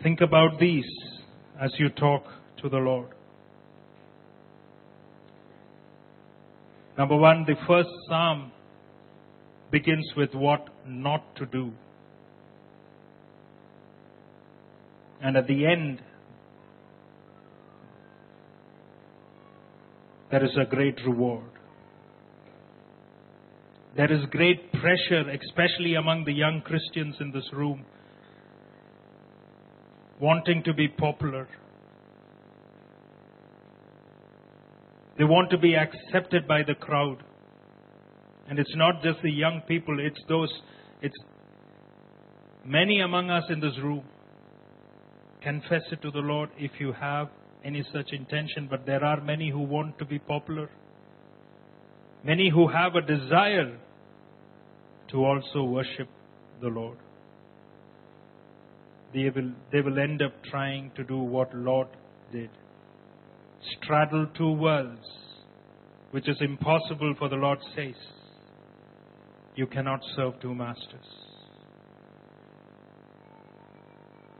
[0.03, 0.86] Think about these
[1.59, 2.23] as you talk
[2.61, 3.14] to the Lord.
[6.97, 8.51] Number one, the first psalm
[9.71, 11.71] begins with what not to do.
[15.21, 16.01] And at the end,
[20.31, 21.43] there is a great reward.
[23.97, 27.85] There is great pressure, especially among the young Christians in this room,
[30.19, 31.47] wanting to be popular.
[35.18, 37.24] They want to be accepted by the crowd.
[38.49, 40.51] And it's not just the young people, it's those,
[41.01, 41.16] it's
[42.66, 44.03] many among us in this room.
[45.41, 47.30] Confess it to the Lord if you have
[47.63, 50.70] any such intention, but there are many who want to be popular.
[52.24, 53.78] Many who have a desire
[55.11, 56.09] to also worship
[56.61, 56.97] the Lord.
[59.13, 61.89] They will, they will end up trying to do what Lot
[62.32, 62.49] did
[63.77, 65.07] straddle two worlds,
[66.11, 67.95] which is impossible for the Lord says.
[69.55, 71.05] You cannot serve two masters.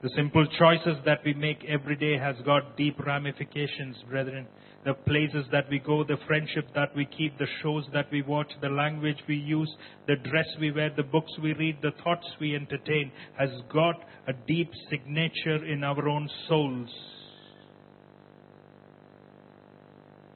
[0.06, 4.46] The simple choices that we make every day has got deep ramifications, brethren.
[4.84, 8.52] The places that we go, the friendship that we keep, the shows that we watch,
[8.62, 9.74] the language we use,
[10.06, 13.96] the dress we wear, the books we read, the thoughts we entertain has got
[14.28, 16.90] a deep signature in our own souls.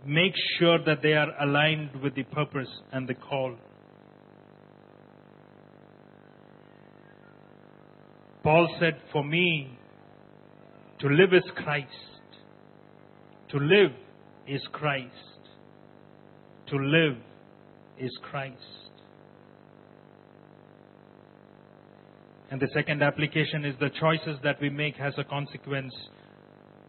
[0.05, 3.55] Make sure that they are aligned with the purpose and the call.
[8.43, 9.77] Paul said, For me,
[10.99, 11.87] to live is Christ.
[13.49, 13.91] To live
[14.47, 15.13] is Christ.
[16.67, 17.17] To live
[17.99, 18.55] is Christ.
[22.51, 25.93] And the second application is the choices that we make has a consequence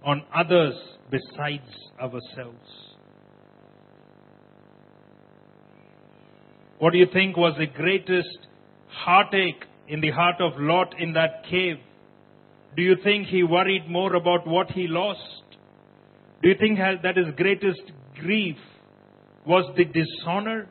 [0.05, 0.75] on others
[1.11, 1.69] besides
[2.01, 2.90] ourselves.
[6.81, 8.39] What do you think was the greatest
[8.89, 11.77] heartache in the heart of Lot in that cave?
[12.75, 15.43] Do you think he worried more about what he lost?
[16.43, 17.83] Do you think that his greatest
[18.19, 18.57] grief
[19.47, 20.69] was the dishonor?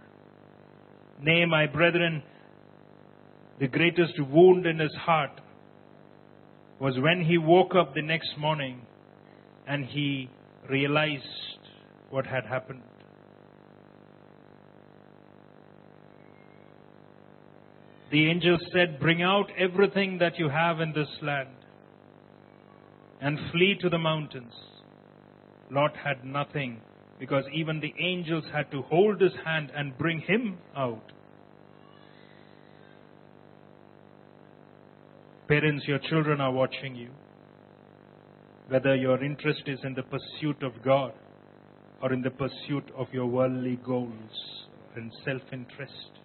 [1.22, 2.24] Nay, my brethren,
[3.60, 5.40] the greatest wound in his heart
[6.80, 8.82] was when he woke up the next morning
[9.68, 10.28] and he
[10.68, 11.24] realized
[12.10, 12.82] what had happened.
[18.12, 21.50] The angel said, Bring out everything that you have in this land
[23.22, 24.54] and flee to the mountains.
[25.70, 26.82] Lot had nothing
[27.20, 31.12] because even the angels had to hold his hand and bring him out.
[35.48, 37.10] Parents, your children are watching you.
[38.70, 41.14] Whether your interest is in the pursuit of God
[42.02, 46.19] or in the pursuit of your worldly goals and self interest.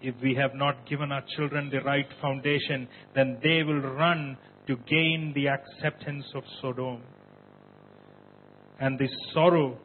[0.00, 4.36] If we have not given our children the right foundation, then they will run
[4.68, 7.02] to gain the acceptance of Sodom.
[8.80, 9.76] And this sorrow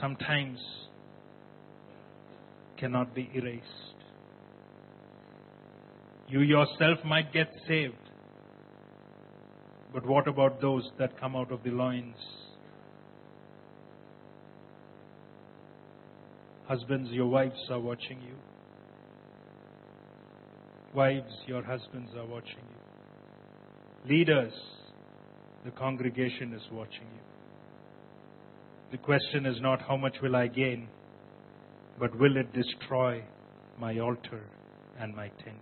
[0.00, 0.58] sometimes
[2.76, 3.64] cannot be erased.
[6.28, 7.94] You yourself might get saved,
[9.94, 12.16] but what about those that come out of the loins?
[16.66, 18.34] Husbands, your wives are watching you.
[20.96, 24.16] Wives, your husbands are watching you.
[24.16, 24.54] Leaders,
[25.62, 27.20] the congregation is watching you.
[28.92, 30.88] The question is not how much will I gain,
[32.00, 33.22] but will it destroy
[33.78, 34.40] my altar
[34.98, 35.58] and my tent?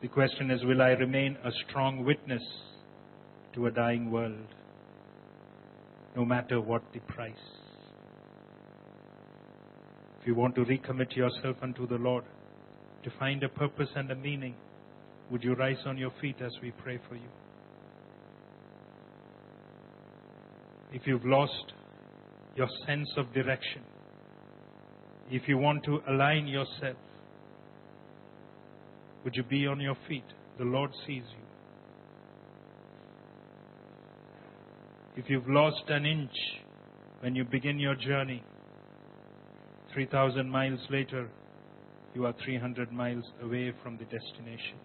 [0.00, 2.42] The question is will I remain a strong witness
[3.54, 4.46] to a dying world,
[6.14, 7.63] no matter what the price?
[10.24, 12.24] If you want to recommit yourself unto the Lord,
[13.02, 14.54] to find a purpose and a meaning,
[15.30, 17.28] would you rise on your feet as we pray for you?
[20.94, 21.74] If you've lost
[22.56, 23.82] your sense of direction,
[25.30, 26.96] if you want to align yourself,
[29.26, 30.24] would you be on your feet?
[30.56, 31.44] The Lord sees you.
[35.18, 36.32] If you've lost an inch
[37.20, 38.42] when you begin your journey,
[39.94, 41.28] 3,000 miles later,
[42.14, 44.76] you are 300 miles away from the destination.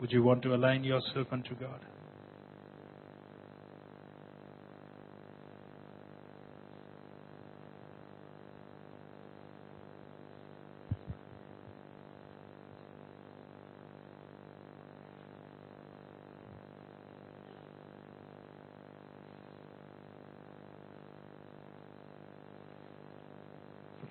[0.00, 1.80] Would you want to align yourself unto God?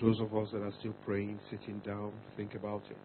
[0.01, 2.97] Those of us that are still praying, sitting down, think about it.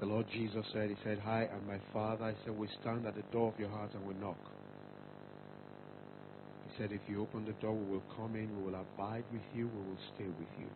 [0.00, 2.24] The Lord Jesus said, He said, Hi, I'm my Father.
[2.24, 4.36] I said, We stand at the door of your heart and we knock.
[6.66, 9.42] He said, If you open the door, we will come in, we will abide with
[9.54, 10.66] you, we will stay with you.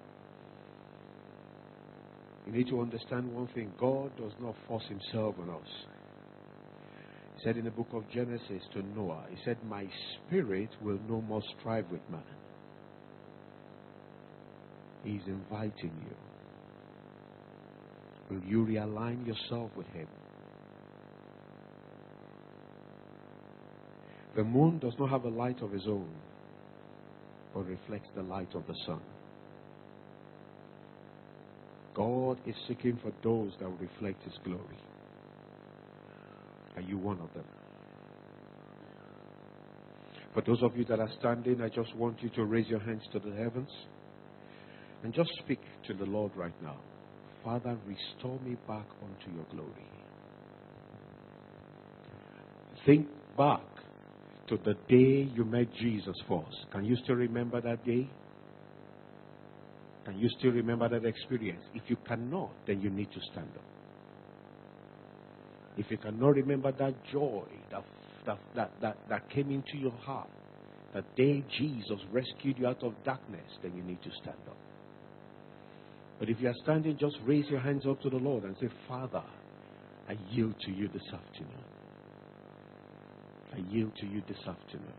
[2.46, 5.99] You need to understand one thing God does not force himself on us.
[7.42, 9.86] Said in the book of Genesis to Noah, He said, My
[10.26, 12.22] spirit will no more strive with man.
[15.02, 16.16] He's inviting you.
[18.28, 20.06] Will you realign yourself with Him?
[24.36, 26.14] The moon does not have a light of its own,
[27.54, 29.00] but reflects the light of the sun.
[31.94, 34.76] God is seeking for those that will reflect His glory.
[36.80, 37.44] Are you one of them?
[40.32, 43.02] For those of you that are standing, I just want you to raise your hands
[43.12, 43.68] to the heavens
[45.02, 46.78] and just speak to the Lord right now.
[47.44, 49.84] Father, restore me back unto your glory.
[52.86, 53.60] Think back
[54.48, 56.64] to the day you met Jesus first.
[56.72, 58.08] Can you still remember that day?
[60.06, 61.62] Can you still remember that experience?
[61.74, 63.64] If you cannot, then you need to stand up.
[65.76, 67.84] If you cannot remember that joy that,
[68.26, 70.28] that, that, that, that came into your heart,
[70.92, 74.56] the day Jesus rescued you out of darkness, then you need to stand up.
[76.18, 78.68] But if you are standing, just raise your hands up to the Lord and say,
[78.86, 79.22] Father,
[80.08, 81.64] I yield to you this afternoon.
[83.54, 84.92] I yield to you this afternoon.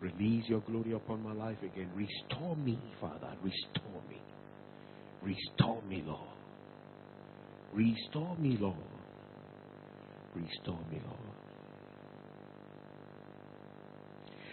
[0.00, 1.88] Release your glory upon my life again.
[1.94, 3.28] Restore me, Father.
[3.42, 4.20] Restore me.
[5.22, 6.18] Restore me, Lord.
[7.72, 8.76] Restore me, Lord.
[10.34, 11.18] Restore me, Lord.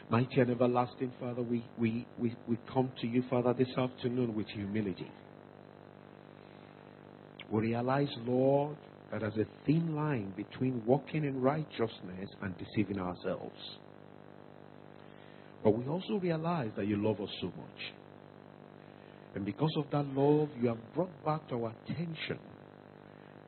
[0.10, 4.48] Mighty and everlasting Father, we, we, we, we come to you, Father, this afternoon with
[4.48, 5.10] humility.
[7.52, 8.76] We realize, Lord,
[9.12, 13.56] that there's a thin line between walking in righteousness and deceiving ourselves.
[15.64, 17.94] But we also realize that you love us so much.
[19.36, 22.40] And because of that love, you have brought back to our attention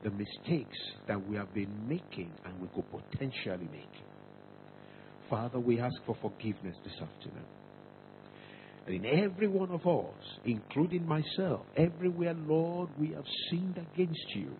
[0.02, 4.02] the mistakes that we have been making and we could potentially make.
[5.30, 7.46] Father, we ask for forgiveness this afternoon.
[8.86, 14.50] And in every one of us, including myself, everywhere, Lord, we have sinned against you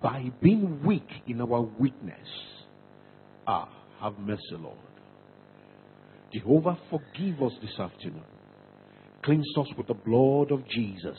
[0.00, 2.28] by being weak in our weakness.
[3.46, 3.68] Ah,
[4.00, 4.76] have mercy, Lord.
[6.32, 8.24] Jehovah, forgive us this afternoon.
[9.24, 11.18] Cleanse us with the blood of Jesus.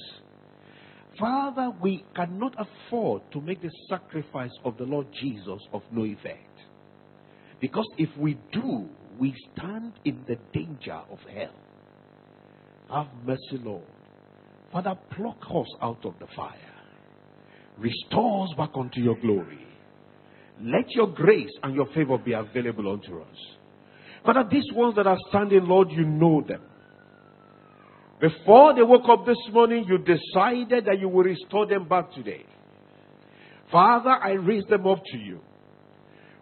[1.20, 6.50] Father, we cannot afford to make the sacrifice of the Lord Jesus of no effect.
[7.62, 8.90] Because if we do,
[9.20, 11.54] we stand in the danger of hell.
[12.90, 13.84] Have mercy, Lord.
[14.72, 16.58] Father, pluck us out of the fire.
[17.78, 19.66] Restore us back unto your glory.
[20.62, 23.38] Let your grace and your favor be available unto us.
[24.26, 26.62] Father, these ones that are standing, Lord, you know them.
[28.24, 32.46] Before they woke up this morning, you decided that you will restore them back today.
[33.70, 35.42] Father, I raise them up to you.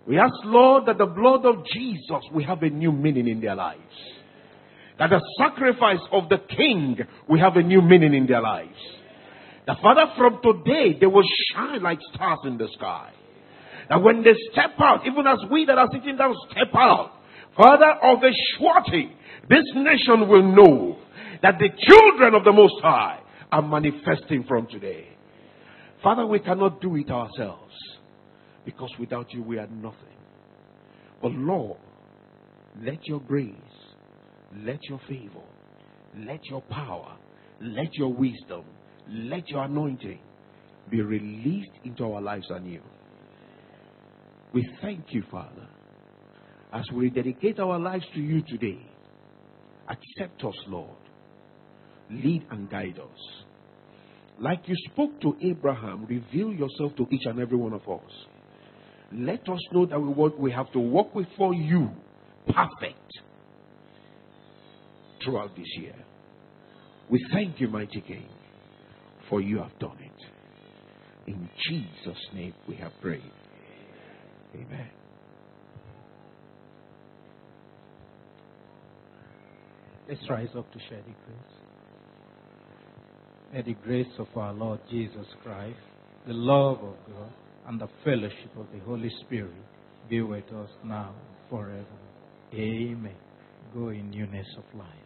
[0.05, 3.55] We ask, Lord, that the blood of Jesus will have a new meaning in their
[3.55, 3.82] lives.
[4.99, 8.77] That the sacrifice of the King will have a new meaning in their lives.
[9.65, 13.09] That, Father, from today, they will shine like stars in the sky.
[13.89, 17.13] That when they step out, even as we that are sitting down step out,
[17.57, 19.15] Father, of a surety,
[19.49, 20.99] this nation will know
[21.41, 23.19] that the children of the Most High
[23.51, 25.07] are manifesting from today.
[26.03, 27.73] Father, we cannot do it ourselves
[28.65, 29.97] because without you we are nothing.
[31.21, 31.77] But Lord,
[32.81, 33.53] let your grace,
[34.63, 35.43] let your favor,
[36.17, 37.17] let your power,
[37.61, 38.65] let your wisdom,
[39.09, 40.19] let your anointing
[40.89, 42.81] be released into our lives anew.
[44.53, 45.67] We thank you, Father,
[46.73, 48.79] as we dedicate our lives to you today.
[49.87, 51.01] Accept us, Lord.
[52.12, 53.43] Lead and guide us.
[54.39, 58.12] Like you spoke to Abraham, reveal yourself to each and every one of us.
[59.14, 61.89] Let us know that we, we have to walk before you
[62.47, 63.12] perfect
[65.24, 65.95] throughout this year.
[67.09, 68.26] We thank you, mighty King,
[69.30, 71.32] for you have done it.
[71.32, 73.22] In Jesus' name we have prayed.
[74.55, 74.89] Amen.
[80.09, 81.61] Let's rise up to share the grace.
[83.54, 85.78] May the grace of our Lord Jesus Christ,
[86.26, 87.34] the love of God,
[87.68, 89.52] and the fellowship of the Holy Spirit
[90.10, 91.86] be with us now and forever.
[92.54, 93.16] Amen.
[93.74, 95.01] Go in newness of life.